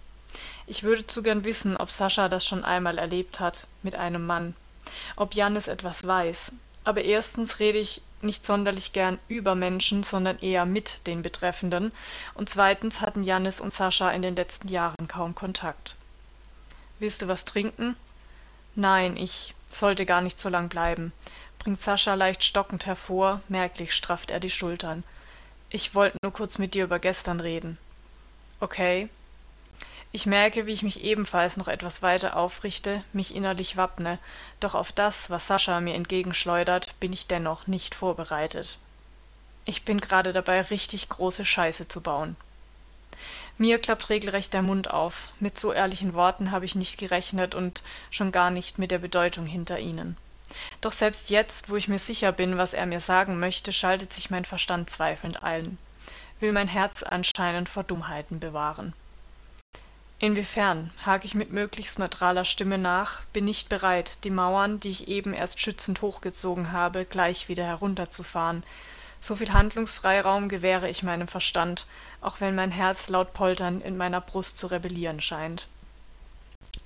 Ich 0.68 0.84
würde 0.84 1.08
zu 1.08 1.24
gern 1.24 1.44
wissen, 1.44 1.78
ob 1.78 1.92
Sascha 1.92 2.30
das 2.30 2.46
schon 2.46 2.64
einmal 2.64 2.98
erlebt 2.98 3.40
hat, 3.40 3.68
mit 3.84 3.96
einem 3.96 4.26
Mann, 4.26 4.56
ob 5.16 5.34
Janis 5.34 5.68
etwas 5.68 6.06
weiß. 6.06 6.54
Aber 6.84 7.04
erstens 7.04 7.60
rede 7.60 7.80
ich 7.80 8.02
nicht 8.22 8.46
sonderlich 8.46 8.94
gern 8.94 9.20
über 9.28 9.56
Menschen, 9.56 10.04
sondern 10.04 10.40
eher 10.40 10.66
mit 10.66 11.06
den 11.08 11.22
Betreffenden, 11.22 11.92
und 12.34 12.50
zweitens 12.50 13.02
hatten 13.02 13.24
Janis 13.24 13.62
und 13.62 13.74
Sascha 13.74 14.12
in 14.12 14.22
den 14.22 14.36
letzten 14.36 14.68
Jahren 14.68 15.08
kaum 15.08 15.36
Kontakt. 15.36 15.96
Willst 17.00 17.22
du 17.22 17.28
was 17.28 17.46
trinken? 17.46 17.96
Nein, 18.76 19.18
ich 19.18 19.54
sollte 19.72 20.06
gar 20.06 20.22
nicht 20.22 20.40
so 20.40 20.50
lang 20.50 20.70
bleiben, 20.70 21.14
bringt 21.60 21.82
Sascha 21.82 22.14
leicht 22.14 22.44
stockend 22.44 22.86
hervor, 22.86 23.42
merklich 23.50 23.94
strafft 23.94 24.32
er 24.32 24.40
die 24.40 24.50
Schultern. 24.50 25.04
Ich 25.70 25.96
wollte 25.96 26.18
nur 26.24 26.32
kurz 26.32 26.58
mit 26.58 26.74
dir 26.74 26.86
über 26.86 27.00
gestern 27.00 27.40
reden. 27.40 27.78
Okay. 28.60 29.10
Ich 30.12 30.26
merke, 30.26 30.66
wie 30.66 30.74
ich 30.74 30.84
mich 30.84 31.04
ebenfalls 31.04 31.58
noch 31.58 31.68
etwas 31.68 32.02
weiter 32.02 32.38
aufrichte, 32.38 33.04
mich 33.14 33.36
innerlich 33.36 33.78
wappne, 33.78 34.20
doch 34.60 34.74
auf 34.74 34.92
das, 34.92 35.30
was 35.30 35.48
Sascha 35.48 35.80
mir 35.80 35.96
entgegenschleudert, 35.96 37.00
bin 37.00 37.14
ich 37.14 37.28
dennoch 37.28 37.68
nicht 37.68 37.94
vorbereitet. 37.94 38.80
Ich 39.66 39.84
bin 39.84 40.00
gerade 40.00 40.32
dabei, 40.32 40.62
richtig 40.62 41.10
große 41.10 41.44
Scheiße 41.44 41.88
zu 41.90 42.02
bauen. 42.02 42.38
Mir 43.58 43.80
klappt 43.80 44.10
regelrecht 44.10 44.54
der 44.54 44.62
Mund 44.62 44.90
auf. 44.92 45.30
Mit 45.40 45.58
so 45.58 45.74
ehrlichen 45.74 46.14
Worten 46.14 46.52
habe 46.52 46.66
ich 46.66 46.76
nicht 46.76 46.98
gerechnet 46.98 47.56
und 47.56 47.82
schon 48.12 48.32
gar 48.32 48.50
nicht 48.50 48.78
mit 48.78 48.92
der 48.92 49.00
Bedeutung 49.00 49.46
hinter 49.46 49.80
ihnen. 49.80 50.16
Doch 50.80 50.92
selbst 50.92 51.30
jetzt, 51.30 51.70
wo 51.70 51.76
ich 51.76 51.88
mir 51.88 52.00
sicher 52.00 52.32
bin, 52.32 52.58
was 52.58 52.74
er 52.74 52.86
mir 52.86 53.00
sagen 53.02 53.40
möchte, 53.40 53.74
schaltet 53.74 54.14
sich 54.14 54.30
mein 54.30 54.46
Verstand 54.46 54.90
zweifelnd 54.90 55.44
ein, 55.44 55.78
will 56.40 56.54
mein 56.54 56.68
Herz 56.68 57.04
anscheinend 57.04 57.68
vor 57.68 57.84
Dummheiten 57.84 58.40
bewahren. 58.40 58.94
Inwiefern, 60.20 60.90
hake 61.06 61.26
ich 61.26 61.36
mit 61.36 61.52
möglichst 61.52 62.00
neutraler 62.00 62.44
Stimme 62.44 62.80
nach, 62.80 63.22
bin 63.34 63.46
nicht 63.46 63.70
bereit, 63.70 64.18
die 64.24 64.32
Mauern, 64.32 64.80
die 64.80 64.90
ich 64.90 65.08
eben 65.08 65.32
erst 65.32 65.62
schützend 65.62 66.02
hochgezogen 66.02 66.72
habe, 66.72 67.06
gleich 67.06 67.50
wieder 67.50 67.66
herunterzufahren. 67.66 68.64
So 69.20 69.36
viel 69.36 69.54
Handlungsfreiraum 69.54 70.50
gewähre 70.50 70.90
ich 70.90 71.04
meinem 71.04 71.28
Verstand, 71.28 71.86
auch 72.20 72.42
wenn 72.42 72.56
mein 72.56 72.72
Herz 72.72 73.10
laut 73.10 73.34
poltern 73.34 73.80
in 73.82 73.96
meiner 73.96 74.22
Brust 74.22 74.58
zu 74.58 74.66
rebellieren 74.68 75.22
scheint. 75.22 75.68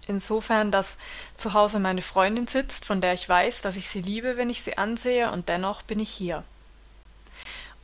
Insofern, 0.08 0.70
dass 0.72 0.98
zu 1.36 1.54
Hause 1.54 1.80
meine 1.80 2.02
Freundin 2.02 2.48
sitzt, 2.48 2.84
von 2.84 3.00
der 3.00 3.14
ich 3.14 3.30
weiß, 3.30 3.62
dass 3.62 3.78
ich 3.78 3.90
sie 3.90 4.02
liebe, 4.02 4.36
wenn 4.36 4.50
ich 4.50 4.62
sie 4.62 4.78
ansehe, 4.78 5.32
und 5.32 5.48
dennoch 5.48 5.84
bin 5.84 6.00
ich 6.00 6.10
hier. 6.10 6.44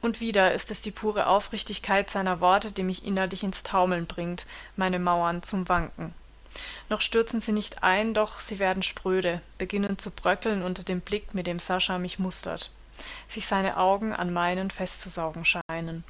Und 0.01 0.19
wieder 0.19 0.53
ist 0.53 0.69
es 0.71 0.81
die 0.81 0.91
pure 0.91 1.27
Aufrichtigkeit 1.27 2.09
seiner 2.09 2.39
Worte, 2.39 2.71
die 2.71 2.83
mich 2.83 3.03
innerlich 3.03 3.43
ins 3.43 3.63
Taumeln 3.63 4.05
bringt, 4.05 4.45
meine 4.75 4.99
Mauern 4.99 5.41
zum 5.43 5.67
Wanken. 5.69 6.13
Noch 6.89 7.01
stürzen 7.01 7.41
sie 7.41 7.51
nicht 7.51 7.83
ein, 7.83 8.13
doch 8.13 8.39
sie 8.39 8.59
werden 8.59 8.83
spröde, 8.83 9.41
beginnen 9.57 9.97
zu 9.97 10.11
bröckeln 10.11 10.63
unter 10.63 10.83
dem 10.83 11.01
Blick, 11.01 11.33
mit 11.33 11.47
dem 11.47 11.59
Sascha 11.59 11.97
mich 11.97 12.19
mustert, 12.19 12.71
sich 13.27 13.47
seine 13.47 13.77
Augen 13.77 14.13
an 14.13 14.31
meinen 14.31 14.71
festzusaugen 14.71 15.45
scheinen. 15.45 16.03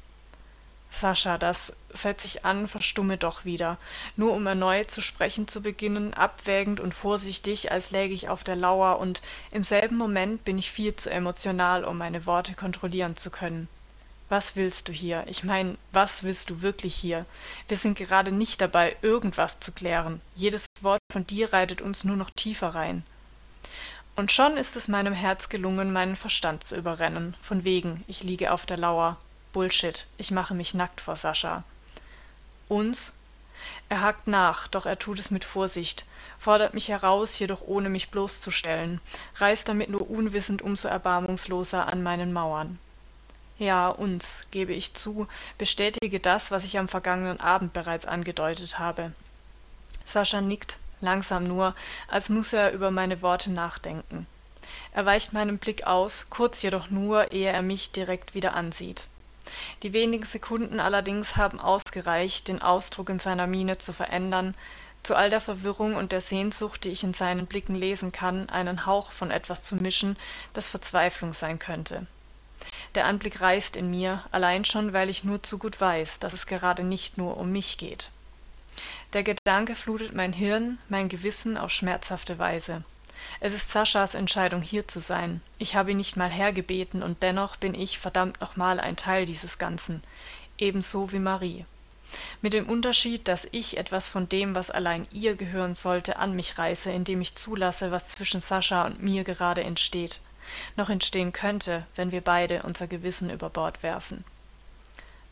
Sascha, 0.90 1.36
das 1.36 1.74
setz 1.92 2.24
ich 2.24 2.46
an, 2.46 2.66
verstumme 2.66 3.18
doch 3.18 3.44
wieder, 3.44 3.76
nur 4.16 4.32
um 4.32 4.46
erneut 4.46 4.90
zu 4.90 5.02
sprechen 5.02 5.46
zu 5.46 5.60
beginnen, 5.60 6.14
abwägend 6.14 6.80
und 6.80 6.94
vorsichtig, 6.94 7.70
als 7.70 7.90
läge 7.90 8.14
ich 8.14 8.30
auf 8.30 8.42
der 8.42 8.56
Lauer, 8.56 8.98
und 8.98 9.20
im 9.50 9.64
selben 9.64 9.96
Moment 9.96 10.44
bin 10.44 10.56
ich 10.58 10.70
viel 10.70 10.96
zu 10.96 11.10
emotional, 11.10 11.84
um 11.84 11.98
meine 11.98 12.24
Worte 12.24 12.54
kontrollieren 12.54 13.18
zu 13.18 13.30
können. 13.30 13.68
Was 14.28 14.56
willst 14.56 14.88
du 14.88 14.92
hier? 14.92 15.24
Ich 15.26 15.42
mein, 15.42 15.78
was 15.92 16.22
willst 16.22 16.50
du 16.50 16.60
wirklich 16.60 16.94
hier? 16.94 17.24
Wir 17.66 17.78
sind 17.78 17.96
gerade 17.96 18.30
nicht 18.30 18.60
dabei, 18.60 18.96
irgendwas 19.00 19.58
zu 19.58 19.72
klären. 19.72 20.20
Jedes 20.34 20.66
Wort 20.82 21.00
von 21.10 21.26
dir 21.26 21.52
reitet 21.52 21.80
uns 21.80 22.04
nur 22.04 22.16
noch 22.16 22.30
tiefer 22.30 22.68
rein. 22.68 23.04
Und 24.16 24.32
schon 24.32 24.56
ist 24.56 24.76
es 24.76 24.88
meinem 24.88 25.14
Herz 25.14 25.48
gelungen, 25.48 25.92
meinen 25.92 26.16
Verstand 26.16 26.64
zu 26.64 26.76
überrennen, 26.76 27.36
von 27.40 27.64
wegen, 27.64 28.04
ich 28.06 28.22
liege 28.22 28.52
auf 28.52 28.66
der 28.66 28.76
Lauer. 28.76 29.16
Bullshit, 29.52 30.06
ich 30.18 30.30
mache 30.30 30.54
mich 30.54 30.74
nackt 30.74 31.00
vor 31.00 31.16
Sascha. 31.16 31.64
Uns? 32.68 33.14
Er 33.88 34.02
hakt 34.02 34.26
nach, 34.26 34.68
doch 34.68 34.86
er 34.86 34.98
tut 34.98 35.18
es 35.18 35.30
mit 35.30 35.44
Vorsicht, 35.44 36.04
fordert 36.38 36.74
mich 36.74 36.88
heraus, 36.88 37.38
jedoch 37.38 37.62
ohne 37.62 37.88
mich 37.88 38.10
bloßzustellen, 38.10 39.00
reißt 39.36 39.68
damit 39.68 39.88
nur 39.88 40.10
unwissend 40.10 40.62
umso 40.62 40.88
erbarmungsloser 40.88 41.90
an 41.90 42.02
meinen 42.02 42.32
Mauern. 42.32 42.78
Ja, 43.58 43.88
uns, 43.88 44.46
gebe 44.52 44.72
ich 44.72 44.94
zu, 44.94 45.26
bestätige 45.58 46.20
das, 46.20 46.52
was 46.52 46.64
ich 46.64 46.78
am 46.78 46.86
vergangenen 46.86 47.40
Abend 47.40 47.72
bereits 47.72 48.06
angedeutet 48.06 48.78
habe. 48.78 49.12
Sascha 50.04 50.40
nickt, 50.40 50.78
langsam 51.00 51.44
nur, 51.44 51.74
als 52.06 52.28
musse 52.28 52.56
er 52.56 52.72
über 52.72 52.92
meine 52.92 53.20
Worte 53.20 53.50
nachdenken. 53.50 54.26
Er 54.92 55.06
weicht 55.06 55.32
meinem 55.32 55.58
Blick 55.58 55.86
aus, 55.86 56.26
kurz 56.30 56.62
jedoch 56.62 56.90
nur, 56.90 57.32
ehe 57.32 57.50
er 57.50 57.62
mich 57.62 57.90
direkt 57.90 58.34
wieder 58.34 58.54
ansieht. 58.54 59.08
Die 59.82 59.92
wenigen 59.92 60.24
Sekunden 60.24 60.78
allerdings 60.78 61.36
haben 61.36 61.58
ausgereicht, 61.58 62.46
den 62.46 62.62
Ausdruck 62.62 63.08
in 63.08 63.18
seiner 63.18 63.46
Miene 63.46 63.78
zu 63.78 63.92
verändern, 63.92 64.54
zu 65.02 65.16
all 65.16 65.30
der 65.30 65.40
Verwirrung 65.40 65.96
und 65.96 66.12
der 66.12 66.20
Sehnsucht, 66.20 66.84
die 66.84 66.90
ich 66.90 67.02
in 67.02 67.14
seinen 67.14 67.46
Blicken 67.46 67.74
lesen 67.74 68.12
kann, 68.12 68.48
einen 68.50 68.86
Hauch 68.86 69.10
von 69.10 69.30
etwas 69.30 69.62
zu 69.62 69.74
mischen, 69.76 70.16
das 70.52 70.68
Verzweiflung 70.68 71.32
sein 71.32 71.58
könnte. 71.58 72.06
Der 72.94 73.04
Anblick 73.04 73.40
reißt 73.40 73.76
in 73.76 73.90
mir, 73.90 74.24
allein 74.30 74.64
schon, 74.64 74.92
weil 74.92 75.10
ich 75.10 75.24
nur 75.24 75.42
zu 75.42 75.58
gut 75.58 75.80
weiß, 75.80 76.20
dass 76.20 76.32
es 76.32 76.46
gerade 76.46 76.84
nicht 76.84 77.18
nur 77.18 77.36
um 77.36 77.52
mich 77.52 77.76
geht. 77.76 78.10
Der 79.12 79.22
Gedanke 79.22 79.74
flutet 79.74 80.14
mein 80.14 80.32
Hirn, 80.32 80.78
mein 80.88 81.08
Gewissen 81.08 81.58
auf 81.58 81.70
schmerzhafte 81.70 82.38
Weise. 82.38 82.84
Es 83.40 83.52
ist 83.52 83.70
Saschas 83.70 84.14
Entscheidung, 84.14 84.62
hier 84.62 84.86
zu 84.86 85.00
sein. 85.00 85.40
Ich 85.58 85.74
habe 85.74 85.90
ihn 85.90 85.96
nicht 85.96 86.16
mal 86.16 86.30
hergebeten, 86.30 87.02
und 87.02 87.22
dennoch 87.22 87.56
bin 87.56 87.74
ich 87.74 87.98
verdammt 87.98 88.40
nochmal 88.40 88.78
ein 88.80 88.96
Teil 88.96 89.24
dieses 89.24 89.58
Ganzen, 89.58 90.02
ebenso 90.56 91.12
wie 91.12 91.18
Marie. 91.18 91.64
Mit 92.40 92.52
dem 92.52 92.68
Unterschied, 92.68 93.28
dass 93.28 93.48
ich 93.50 93.76
etwas 93.76 94.08
von 94.08 94.28
dem, 94.28 94.54
was 94.54 94.70
allein 94.70 95.06
ihr 95.12 95.34
gehören 95.34 95.74
sollte, 95.74 96.16
an 96.16 96.34
mich 96.34 96.56
reiße, 96.56 96.90
indem 96.90 97.20
ich 97.20 97.34
zulasse, 97.34 97.90
was 97.90 98.08
zwischen 98.08 98.40
Sascha 98.40 98.86
und 98.86 99.02
mir 99.02 99.24
gerade 99.24 99.62
entsteht 99.62 100.20
noch 100.76 100.90
entstehen 100.90 101.32
könnte, 101.32 101.86
wenn 101.94 102.12
wir 102.12 102.20
beide 102.20 102.62
unser 102.62 102.86
Gewissen 102.86 103.30
über 103.30 103.50
Bord 103.50 103.82
werfen. 103.82 104.24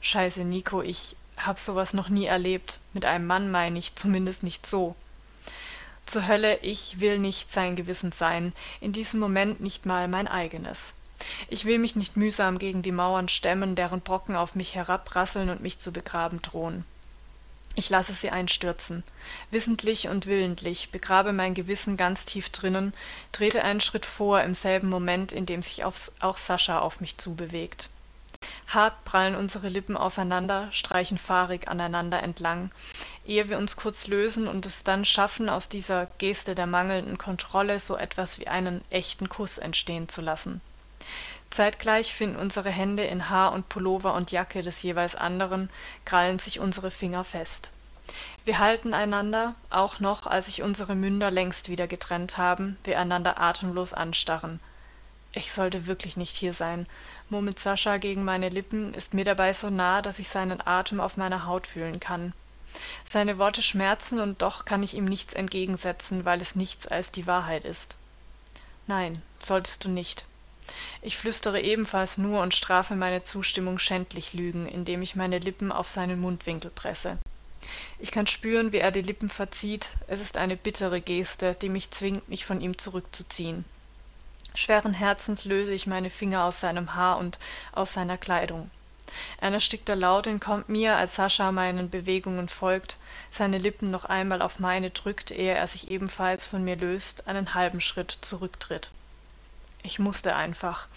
Scheiße, 0.00 0.44
Nico, 0.44 0.82
ich 0.82 1.16
hab 1.36 1.58
sowas 1.58 1.94
noch 1.94 2.08
nie 2.08 2.26
erlebt. 2.26 2.80
Mit 2.92 3.04
einem 3.04 3.26
Mann 3.26 3.50
meine 3.50 3.78
ich, 3.78 3.94
zumindest 3.94 4.42
nicht 4.42 4.66
so. 4.66 4.94
Zur 6.06 6.26
Hölle, 6.28 6.58
ich 6.62 7.00
will 7.00 7.18
nicht 7.18 7.52
sein 7.52 7.74
Gewissen 7.74 8.12
sein, 8.12 8.52
in 8.80 8.92
diesem 8.92 9.18
Moment 9.18 9.60
nicht 9.60 9.86
mal 9.86 10.06
mein 10.06 10.28
eigenes. 10.28 10.94
Ich 11.48 11.64
will 11.64 11.78
mich 11.78 11.96
nicht 11.96 12.16
mühsam 12.16 12.58
gegen 12.58 12.82
die 12.82 12.92
Mauern 12.92 13.28
stemmen, 13.28 13.74
deren 13.74 14.00
Brocken 14.00 14.36
auf 14.36 14.54
mich 14.54 14.74
herabrasseln 14.74 15.50
und 15.50 15.62
mich 15.62 15.78
zu 15.78 15.92
begraben 15.92 16.42
drohen. 16.42 16.84
Ich 17.78 17.90
lasse 17.90 18.14
sie 18.14 18.30
einstürzen. 18.30 19.04
Wissentlich 19.50 20.08
und 20.08 20.24
willentlich, 20.24 20.90
begrabe 20.90 21.34
mein 21.34 21.52
Gewissen 21.52 21.98
ganz 21.98 22.24
tief 22.24 22.48
drinnen, 22.48 22.94
trete 23.32 23.62
einen 23.62 23.82
Schritt 23.82 24.06
vor 24.06 24.40
im 24.40 24.54
selben 24.54 24.88
Moment, 24.88 25.30
in 25.30 25.44
dem 25.44 25.62
sich 25.62 25.84
auch 25.84 26.38
Sascha 26.38 26.78
auf 26.78 27.02
mich 27.02 27.18
zubewegt. 27.18 27.90
Hart 28.68 29.04
prallen 29.04 29.34
unsere 29.34 29.68
Lippen 29.68 29.96
aufeinander, 29.96 30.68
streichen 30.72 31.18
fahrig 31.18 31.68
aneinander 31.68 32.22
entlang, 32.22 32.70
ehe 33.26 33.50
wir 33.50 33.58
uns 33.58 33.76
kurz 33.76 34.06
lösen 34.06 34.48
und 34.48 34.64
es 34.64 34.82
dann 34.82 35.04
schaffen, 35.04 35.50
aus 35.50 35.68
dieser 35.68 36.06
Geste 36.18 36.54
der 36.54 36.66
mangelnden 36.66 37.18
Kontrolle 37.18 37.78
so 37.78 37.96
etwas 37.96 38.38
wie 38.40 38.48
einen 38.48 38.82
echten 38.88 39.28
Kuss 39.28 39.58
entstehen 39.58 40.08
zu 40.08 40.22
lassen. 40.22 40.62
Zeitgleich 41.50 42.14
finden 42.14 42.36
unsere 42.36 42.70
Hände 42.70 43.04
in 43.04 43.30
Haar 43.30 43.52
und 43.52 43.68
Pullover 43.68 44.14
und 44.14 44.30
Jacke 44.30 44.62
des 44.62 44.82
jeweils 44.82 45.14
anderen, 45.14 45.70
krallen 46.04 46.38
sich 46.38 46.60
unsere 46.60 46.90
Finger 46.90 47.24
fest. 47.24 47.70
Wir 48.44 48.58
halten 48.58 48.94
einander, 48.94 49.54
auch 49.70 50.00
noch, 50.00 50.26
als 50.26 50.46
sich 50.46 50.62
unsere 50.62 50.94
Münder 50.94 51.30
längst 51.30 51.68
wieder 51.68 51.86
getrennt 51.86 52.38
haben, 52.38 52.78
wir 52.84 52.98
einander 52.98 53.40
atemlos 53.40 53.92
anstarren. 53.92 54.60
Ich 55.32 55.52
sollte 55.52 55.86
wirklich 55.86 56.16
nicht 56.16 56.34
hier 56.34 56.52
sein, 56.52 56.86
murmelt 57.28 57.58
Sascha 57.58 57.98
gegen 57.98 58.24
meine 58.24 58.48
Lippen, 58.48 58.94
ist 58.94 59.12
mir 59.12 59.24
dabei 59.24 59.52
so 59.52 59.68
nah, 59.68 60.00
dass 60.02 60.18
ich 60.18 60.28
seinen 60.28 60.66
Atem 60.66 61.00
auf 61.00 61.16
meiner 61.16 61.46
Haut 61.46 61.66
fühlen 61.66 62.00
kann. 62.00 62.32
Seine 63.08 63.38
Worte 63.38 63.62
schmerzen, 63.62 64.20
und 64.20 64.42
doch 64.42 64.64
kann 64.64 64.82
ich 64.82 64.94
ihm 64.94 65.04
nichts 65.04 65.34
entgegensetzen, 65.34 66.24
weil 66.24 66.40
es 66.40 66.54
nichts 66.54 66.86
als 66.86 67.10
die 67.10 67.26
Wahrheit 67.26 67.64
ist. 67.64 67.96
Nein, 68.86 69.20
solltest 69.40 69.84
du 69.84 69.88
nicht. 69.88 70.24
Ich 71.02 71.16
flüstere 71.16 71.60
ebenfalls 71.60 72.18
nur 72.18 72.42
und 72.42 72.54
strafe 72.54 72.96
meine 72.96 73.22
Zustimmung 73.22 73.78
schändlich 73.78 74.34
Lügen, 74.34 74.66
indem 74.66 75.02
ich 75.02 75.16
meine 75.16 75.38
Lippen 75.38 75.72
auf 75.72 75.88
seinen 75.88 76.20
Mundwinkel 76.20 76.70
presse. 76.70 77.18
Ich 77.98 78.12
kann 78.12 78.26
spüren, 78.26 78.72
wie 78.72 78.78
er 78.78 78.90
die 78.90 79.02
Lippen 79.02 79.28
verzieht. 79.28 79.88
Es 80.06 80.20
ist 80.20 80.36
eine 80.36 80.56
bittere 80.56 81.00
Geste, 81.00 81.56
die 81.60 81.68
mich 81.68 81.90
zwingt, 81.90 82.28
mich 82.28 82.44
von 82.44 82.60
ihm 82.60 82.78
zurückzuziehen. 82.78 83.64
Schweren 84.54 84.94
Herzens 84.94 85.44
löse 85.44 85.72
ich 85.72 85.86
meine 85.86 86.10
Finger 86.10 86.44
aus 86.44 86.60
seinem 86.60 86.94
Haar 86.94 87.18
und 87.18 87.38
aus 87.72 87.92
seiner 87.92 88.16
Kleidung. 88.16 88.70
Ein 89.40 89.54
erstickter 89.54 89.94
Laut 89.94 90.26
entkommt 90.26 90.68
mir, 90.68 90.96
als 90.96 91.16
Sascha 91.16 91.52
meinen 91.52 91.90
Bewegungen 91.90 92.48
folgt, 92.48 92.96
seine 93.30 93.58
Lippen 93.58 93.90
noch 93.90 94.04
einmal 94.04 94.42
auf 94.42 94.58
meine 94.58 94.90
drückt, 94.90 95.30
ehe 95.30 95.54
er 95.54 95.66
sich 95.66 95.90
ebenfalls 95.90 96.46
von 96.46 96.64
mir 96.64 96.76
löst, 96.76 97.28
einen 97.28 97.54
halben 97.54 97.80
Schritt 97.80 98.10
zurücktritt. 98.10 98.90
Ich 99.86 100.00
musste 100.00 100.34
einfach. 100.34 100.88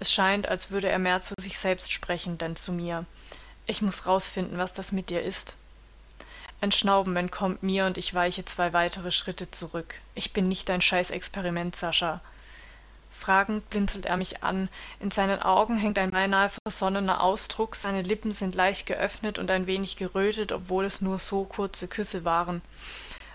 Es 0.00 0.12
scheint, 0.12 0.48
als 0.48 0.72
würde 0.72 0.88
er 0.88 0.98
mehr 0.98 1.20
zu 1.20 1.34
sich 1.38 1.56
selbst 1.56 1.92
sprechen, 1.92 2.36
denn 2.36 2.56
zu 2.56 2.72
mir. 2.72 3.06
Ich 3.64 3.80
muss 3.80 4.06
rausfinden, 4.06 4.58
was 4.58 4.72
das 4.72 4.90
mit 4.90 5.08
dir 5.08 5.22
ist. 5.22 5.54
Ein 6.60 6.72
Schnauben 6.72 7.14
entkommt 7.14 7.62
mir 7.62 7.86
und 7.86 7.96
ich 7.96 8.12
weiche 8.12 8.44
zwei 8.44 8.72
weitere 8.72 9.12
Schritte 9.12 9.52
zurück. 9.52 9.94
Ich 10.16 10.32
bin 10.32 10.48
nicht 10.48 10.68
dein 10.68 10.80
Scheißexperiment, 10.80 11.76
Sascha. 11.76 12.20
Fragend 13.12 13.70
blinzelt 13.70 14.06
er 14.06 14.16
mich 14.16 14.42
an. 14.42 14.68
In 14.98 15.12
seinen 15.12 15.40
Augen 15.40 15.76
hängt 15.76 16.00
ein 16.00 16.10
beinahe 16.10 16.50
versonnener 16.66 17.22
Ausdruck, 17.22 17.76
seine 17.76 18.02
Lippen 18.02 18.32
sind 18.32 18.56
leicht 18.56 18.86
geöffnet 18.86 19.38
und 19.38 19.48
ein 19.52 19.68
wenig 19.68 19.96
gerötet, 19.96 20.50
obwohl 20.50 20.86
es 20.86 21.00
nur 21.00 21.20
so 21.20 21.44
kurze 21.44 21.86
Küsse 21.86 22.24
waren. 22.24 22.62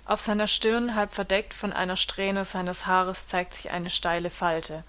Auf 0.10 0.22
seiner 0.22 0.48
Stirn, 0.48 0.96
halb 0.96 1.14
verdeckt 1.14 1.54
von 1.54 1.72
einer 1.72 1.96
Strähne 1.96 2.44
seines 2.44 2.88
Haares, 2.88 3.28
zeigt 3.28 3.54
sich 3.54 3.70
eine 3.70 3.92
steile 3.92 4.32
Falte. 4.32 4.84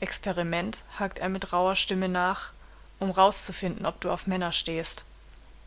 Experiment, 0.00 0.84
hakt 0.98 1.18
er 1.18 1.28
mit 1.28 1.52
rauer 1.52 1.76
Stimme 1.76 2.08
nach, 2.08 2.52
um 2.98 3.10
rauszufinden, 3.10 3.84
ob 3.84 4.00
du 4.00 4.10
auf 4.10 4.26
Männer 4.26 4.50
stehst. 4.50 5.04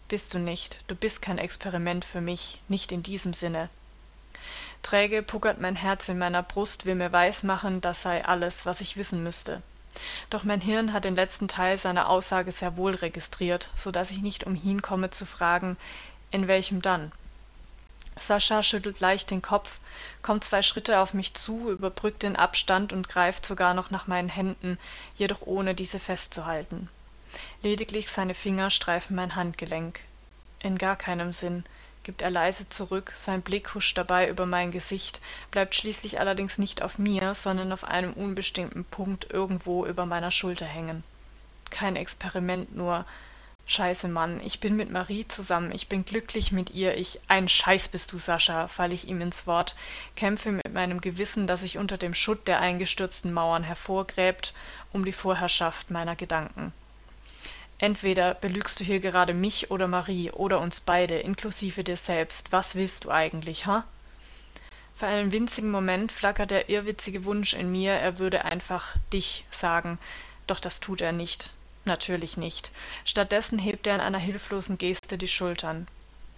Bist 0.07 0.33
du 0.33 0.39
nicht, 0.39 0.79
du 0.87 0.95
bist 0.95 1.21
kein 1.21 1.37
Experiment 1.37 2.05
für 2.05 2.21
mich, 2.21 2.59
nicht 2.67 2.91
in 2.91 3.03
diesem 3.03 3.33
Sinne. 3.33 3.69
Träge 4.81 5.21
puckert 5.21 5.61
mein 5.61 5.75
Herz 5.75 6.09
in 6.09 6.17
meiner 6.17 6.41
Brust, 6.41 6.87
will 6.87 6.95
mir 6.95 7.11
weismachen, 7.11 7.81
das 7.81 8.01
sei 8.01 8.25
alles, 8.25 8.65
was 8.65 8.81
ich 8.81 8.97
wissen 8.97 9.21
müsste. 9.21 9.61
Doch 10.31 10.43
mein 10.43 10.59
Hirn 10.59 10.91
hat 10.91 11.05
den 11.05 11.15
letzten 11.15 11.47
Teil 11.47 11.77
seiner 11.77 12.09
Aussage 12.09 12.51
sehr 12.51 12.77
wohl 12.77 12.95
registriert, 12.95 13.69
so 13.75 13.91
dass 13.91 14.09
ich 14.09 14.23
nicht 14.23 14.43
umhin 14.43 14.81
komme 14.81 15.11
zu 15.11 15.27
fragen, 15.27 15.77
in 16.31 16.47
welchem 16.47 16.81
dann? 16.81 17.11
Sascha 18.19 18.63
schüttelt 18.63 18.99
leicht 18.99 19.29
den 19.29 19.41
Kopf, 19.41 19.79
kommt 20.21 20.43
zwei 20.43 20.61
Schritte 20.61 20.99
auf 20.99 21.13
mich 21.13 21.33
zu, 21.33 21.69
überbrückt 21.69 22.23
den 22.23 22.35
Abstand 22.35 22.93
und 22.93 23.09
greift 23.09 23.45
sogar 23.45 23.73
noch 23.73 23.91
nach 23.91 24.07
meinen 24.07 24.29
Händen, 24.29 24.79
jedoch 25.15 25.41
ohne 25.41 25.75
diese 25.75 25.99
festzuhalten. 25.99 26.89
Lediglich 27.61 28.09
seine 28.09 28.33
Finger 28.33 28.69
streifen 28.69 29.15
mein 29.15 29.35
Handgelenk. 29.35 29.99
In 30.59 30.77
gar 30.77 30.95
keinem 30.95 31.33
Sinn 31.33 31.65
gibt 32.03 32.21
er 32.21 32.29
leise 32.29 32.69
zurück, 32.69 33.11
sein 33.15 33.41
Blick 33.41 33.73
huscht 33.73 33.97
dabei 33.97 34.29
über 34.29 34.45
mein 34.45 34.71
Gesicht, 34.71 35.19
bleibt 35.51 35.75
schließlich 35.75 36.19
allerdings 36.19 36.57
nicht 36.57 36.81
auf 36.81 36.97
mir, 36.99 37.35
sondern 37.35 37.73
auf 37.73 37.83
einem 37.83 38.13
unbestimmten 38.13 38.85
Punkt 38.85 39.31
irgendwo 39.31 39.85
über 39.85 40.05
meiner 40.05 40.31
Schulter 40.31 40.67
hängen. 40.67 41.03
Kein 41.71 41.95
Experiment 41.95 42.75
nur. 42.75 43.05
Scheiße, 43.67 44.07
Mann, 44.07 44.41
ich 44.45 44.59
bin 44.59 44.75
mit 44.75 44.91
Marie 44.91 45.27
zusammen, 45.27 45.71
ich 45.71 45.87
bin 45.87 46.05
glücklich 46.05 46.51
mit 46.51 46.69
ihr, 46.69 46.97
ich. 46.97 47.19
Ein 47.27 47.49
Scheiß 47.49 47.87
bist 47.87 48.11
du, 48.13 48.17
Sascha, 48.17 48.67
falle 48.67 48.93
ich 48.93 49.07
ihm 49.07 49.19
ins 49.21 49.47
Wort, 49.47 49.75
kämpfe 50.15 50.51
mit 50.51 50.71
meinem 50.71 51.01
Gewissen, 51.01 51.47
das 51.47 51.61
sich 51.61 51.79
unter 51.79 51.97
dem 51.97 52.13
Schutt 52.13 52.47
der 52.47 52.59
eingestürzten 52.59 53.33
Mauern 53.33 53.63
hervorgräbt, 53.63 54.53
um 54.93 55.03
die 55.03 55.11
Vorherrschaft 55.11 55.89
meiner 55.89 56.15
Gedanken. 56.15 56.73
Entweder 57.79 58.35
belügst 58.35 58.79
du 58.79 58.83
hier 58.83 58.99
gerade 58.99 59.33
mich 59.33 59.71
oder 59.71 59.87
Marie 59.87 60.29
oder 60.29 60.61
uns 60.61 60.79
beide, 60.79 61.17
inklusive 61.17 61.83
dir 61.83 61.97
selbst. 61.97 62.51
Was 62.51 62.75
willst 62.75 63.05
du 63.05 63.11
eigentlich, 63.11 63.65
ha? 63.65 63.85
Für 64.93 65.07
einen 65.07 65.31
winzigen 65.31 65.71
Moment 65.71 66.11
flackert 66.11 66.51
der 66.51 66.69
irrwitzige 66.69 67.25
Wunsch 67.25 67.53
in 67.53 67.71
mir, 67.71 67.93
er 67.93 68.19
würde 68.19 68.45
einfach 68.45 68.95
dich 69.11 69.43
sagen, 69.49 69.97
doch 70.47 70.59
das 70.59 70.79
tut 70.79 71.01
er 71.01 71.11
nicht. 71.11 71.51
Natürlich 71.85 72.35
nicht. 72.35 72.71
Stattdessen 73.05 73.59
hebt 73.59 73.87
er 73.87 73.95
in 73.95 74.01
einer 74.01 74.17
hilflosen 74.17 74.77
Geste 74.77 75.17
die 75.17 75.27
Schultern. 75.27 75.87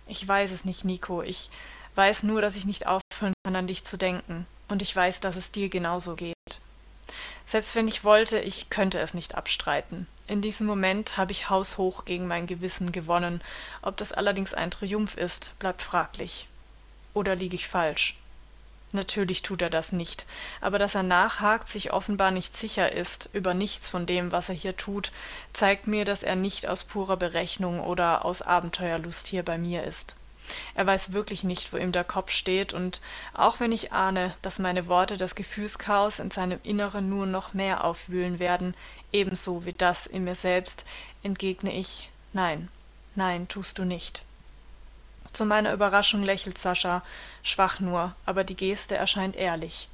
Ich 0.08 0.26
weiß 0.28 0.52
es 0.52 0.66
nicht, 0.66 0.86
Nico. 0.86 1.22
Ich 1.22 1.50
weiß 1.96 2.24
nur, 2.24 2.42
dass 2.42 2.56
ich 2.56 2.66
nicht 2.66 2.86
aufhören 2.86 3.34
kann, 3.44 3.56
an 3.56 3.68
dich 3.68 3.84
zu 3.84 3.98
denken. 3.98 4.46
Und 4.68 4.82
ich 4.82 4.94
weiß, 4.96 5.22
dass 5.22 5.38
es 5.38 5.52
dir 5.52 5.70
genauso 5.70 6.16
geht. 6.16 6.36
Selbst 7.46 7.76
wenn 7.76 7.88
ich 7.88 8.04
wollte, 8.04 8.40
ich 8.40 8.70
könnte 8.70 9.00
es 9.00 9.14
nicht 9.14 9.36
abstreiten. 9.36 10.08
In 10.28 10.42
diesem 10.42 10.68
Moment 10.68 11.16
habe 11.16 11.32
ich 11.32 11.50
haushoch 11.50 12.04
gegen 12.04 12.28
mein 12.28 12.48
Gewissen 12.48 12.92
gewonnen. 12.92 13.42
Ob 13.82 13.96
das 13.96 14.12
allerdings 14.12 14.54
ein 14.54 14.72
Triumph 14.72 15.16
ist, 15.16 15.58
bleibt 15.60 15.82
fraglich. 15.82 16.50
Oder 17.14 17.36
liege 17.36 17.56
ich 17.56 17.70
falsch? 17.70 18.18
Natürlich 18.98 19.44
tut 19.44 19.62
er 19.62 19.70
das 19.70 19.92
nicht, 19.92 20.26
aber 20.60 20.80
dass 20.80 20.96
er 20.96 21.04
nachhakt, 21.04 21.70
sich 21.70 21.94
offenbar 21.94 22.32
nicht 22.32 22.58
sicher 22.58 22.92
ist 22.92 23.30
über 23.32 23.54
nichts 23.54 23.90
von 23.90 24.08
dem, 24.08 24.32
was 24.32 24.50
er 24.50 24.56
hier 24.56 24.76
tut, 24.76 25.12
zeigt 25.54 25.86
mir, 25.86 26.04
dass 26.04 26.24
er 26.24 26.36
nicht 26.36 26.68
aus 26.68 26.84
purer 26.84 27.16
Berechnung 27.16 27.80
oder 27.80 28.26
aus 28.26 28.42
Abenteuerlust 28.42 29.28
hier 29.28 29.44
bei 29.44 29.60
mir 29.60 29.84
ist. 29.84 30.16
Er 30.74 30.88
weiß 30.88 31.14
wirklich 31.14 31.44
nicht, 31.44 31.72
wo 31.72 31.78
ihm 31.78 31.92
der 31.92 32.06
Kopf 32.06 32.32
steht, 32.32 32.74
und 32.74 33.02
auch 33.34 33.60
wenn 33.60 33.72
ich 33.72 33.94
ahne, 33.94 34.34
dass 34.42 34.58
meine 34.58 34.88
Worte 34.88 35.18
das 35.18 35.36
Gefühlschaos 35.36 36.18
in 36.18 36.32
seinem 36.32 36.60
Inneren 36.64 37.08
nur 37.08 37.28
noch 37.28 37.54
mehr 37.54 37.84
aufwühlen 37.84 38.40
werden, 38.40 38.74
ebenso 39.12 39.66
wie 39.66 39.74
das 39.74 40.08
in 40.08 40.24
mir 40.24 40.36
selbst, 40.36 40.86
entgegne 41.22 41.72
ich 41.72 42.10
Nein, 42.34 42.70
nein, 43.16 43.48
tust 43.48 43.78
du 43.78 43.86
nicht. 43.86 44.24
Zu 45.34 45.46
meiner 45.46 45.74
Überraschung 45.74 46.24
lächelt 46.24 46.58
Sascha, 46.58 47.04
schwach 47.44 47.80
nur, 47.80 48.16
aber 48.26 48.44
die 48.44 48.56
Geste 48.56 48.96
erscheint 48.96 49.36
ehrlich. 49.36 49.90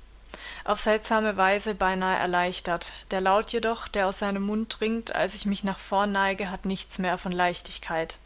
Auf 0.65 0.79
seltsame 0.79 1.37
Weise 1.37 1.75
beinahe 1.75 2.17
erleichtert. 2.17 2.93
Der 3.11 3.21
Laut 3.21 3.51
jedoch, 3.51 3.87
der 3.87 4.07
aus 4.07 4.19
seinem 4.19 4.43
Mund 4.43 4.77
dringt, 4.79 5.13
als 5.13 5.35
ich 5.35 5.45
mich 5.45 5.63
nach 5.63 5.79
vorn 5.79 6.11
neige, 6.11 6.49
hat 6.49 6.65
nichts 6.65 6.97
mehr 6.97 7.17
von 7.17 7.31
Leichtigkeit 7.31 8.19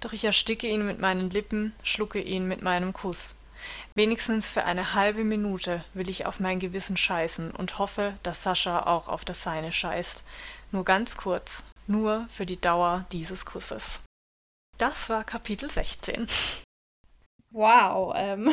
doch 0.00 0.12
ich 0.12 0.24
ersticke 0.24 0.66
ihn 0.66 0.86
mit 0.86 1.00
meinen 1.00 1.30
Lippen, 1.30 1.72
schlucke 1.82 2.20
ihn 2.20 2.46
mit 2.46 2.62
meinem 2.62 2.92
Kuss. 2.92 3.36
Wenigstens 3.94 4.50
für 4.50 4.64
eine 4.64 4.94
halbe 4.94 5.24
Minute 5.24 5.82
will 5.94 6.10
ich 6.10 6.26
auf 6.26 6.40
mein 6.40 6.58
Gewissen 6.58 6.96
scheißen 6.96 7.50
und 7.50 7.78
hoffe, 7.78 8.14
dass 8.22 8.42
Sascha 8.42 8.84
auch 8.84 9.08
auf 9.08 9.24
das 9.24 9.42
seine 9.42 9.72
scheißt. 9.72 10.22
Nur 10.70 10.84
ganz 10.84 11.16
kurz, 11.16 11.64
nur 11.86 12.26
für 12.28 12.44
die 12.44 12.60
Dauer 12.60 13.06
dieses 13.12 13.46
Kusses. 13.46 14.00
Das 14.78 15.08
war 15.08 15.24
Kapitel 15.24 15.70
16. 15.70 16.26
Wow, 17.50 18.12
ähm. 18.16 18.52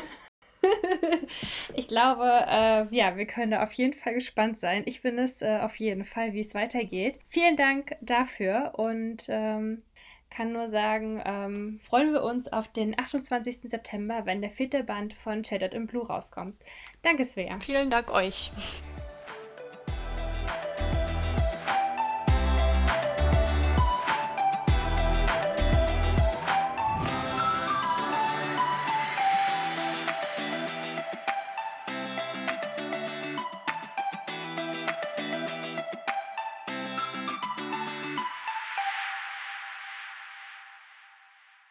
ich 1.75 1.87
glaube, 1.87 2.23
äh, 2.23 2.85
ja, 2.95 3.17
wir 3.17 3.25
können 3.25 3.51
da 3.51 3.63
auf 3.63 3.73
jeden 3.73 3.93
Fall 3.93 4.13
gespannt 4.13 4.59
sein. 4.59 4.83
Ich 4.85 5.01
bin 5.01 5.17
es 5.17 5.41
äh, 5.41 5.59
auf 5.61 5.75
jeden 5.77 6.03
Fall, 6.03 6.33
wie 6.33 6.41
es 6.41 6.53
weitergeht. 6.53 7.19
Vielen 7.27 7.57
Dank 7.57 7.95
dafür 8.01 8.73
und 8.75 9.25
ähm, 9.27 9.81
kann 10.29 10.53
nur 10.53 10.69
sagen, 10.69 11.21
ähm, 11.25 11.79
freuen 11.81 12.13
wir 12.13 12.23
uns 12.23 12.51
auf 12.51 12.67
den 12.67 12.97
28. 12.97 13.69
September, 13.69 14.25
wenn 14.25 14.41
der 14.41 14.51
vierte 14.51 14.83
Band 14.83 15.13
von 15.13 15.43
Shattered 15.43 15.73
in 15.73 15.87
Blue 15.87 16.05
rauskommt. 16.05 16.55
Danke, 17.01 17.25
Svea. 17.25 17.59
Vielen 17.59 17.89
Dank 17.89 18.11
euch. 18.11 18.51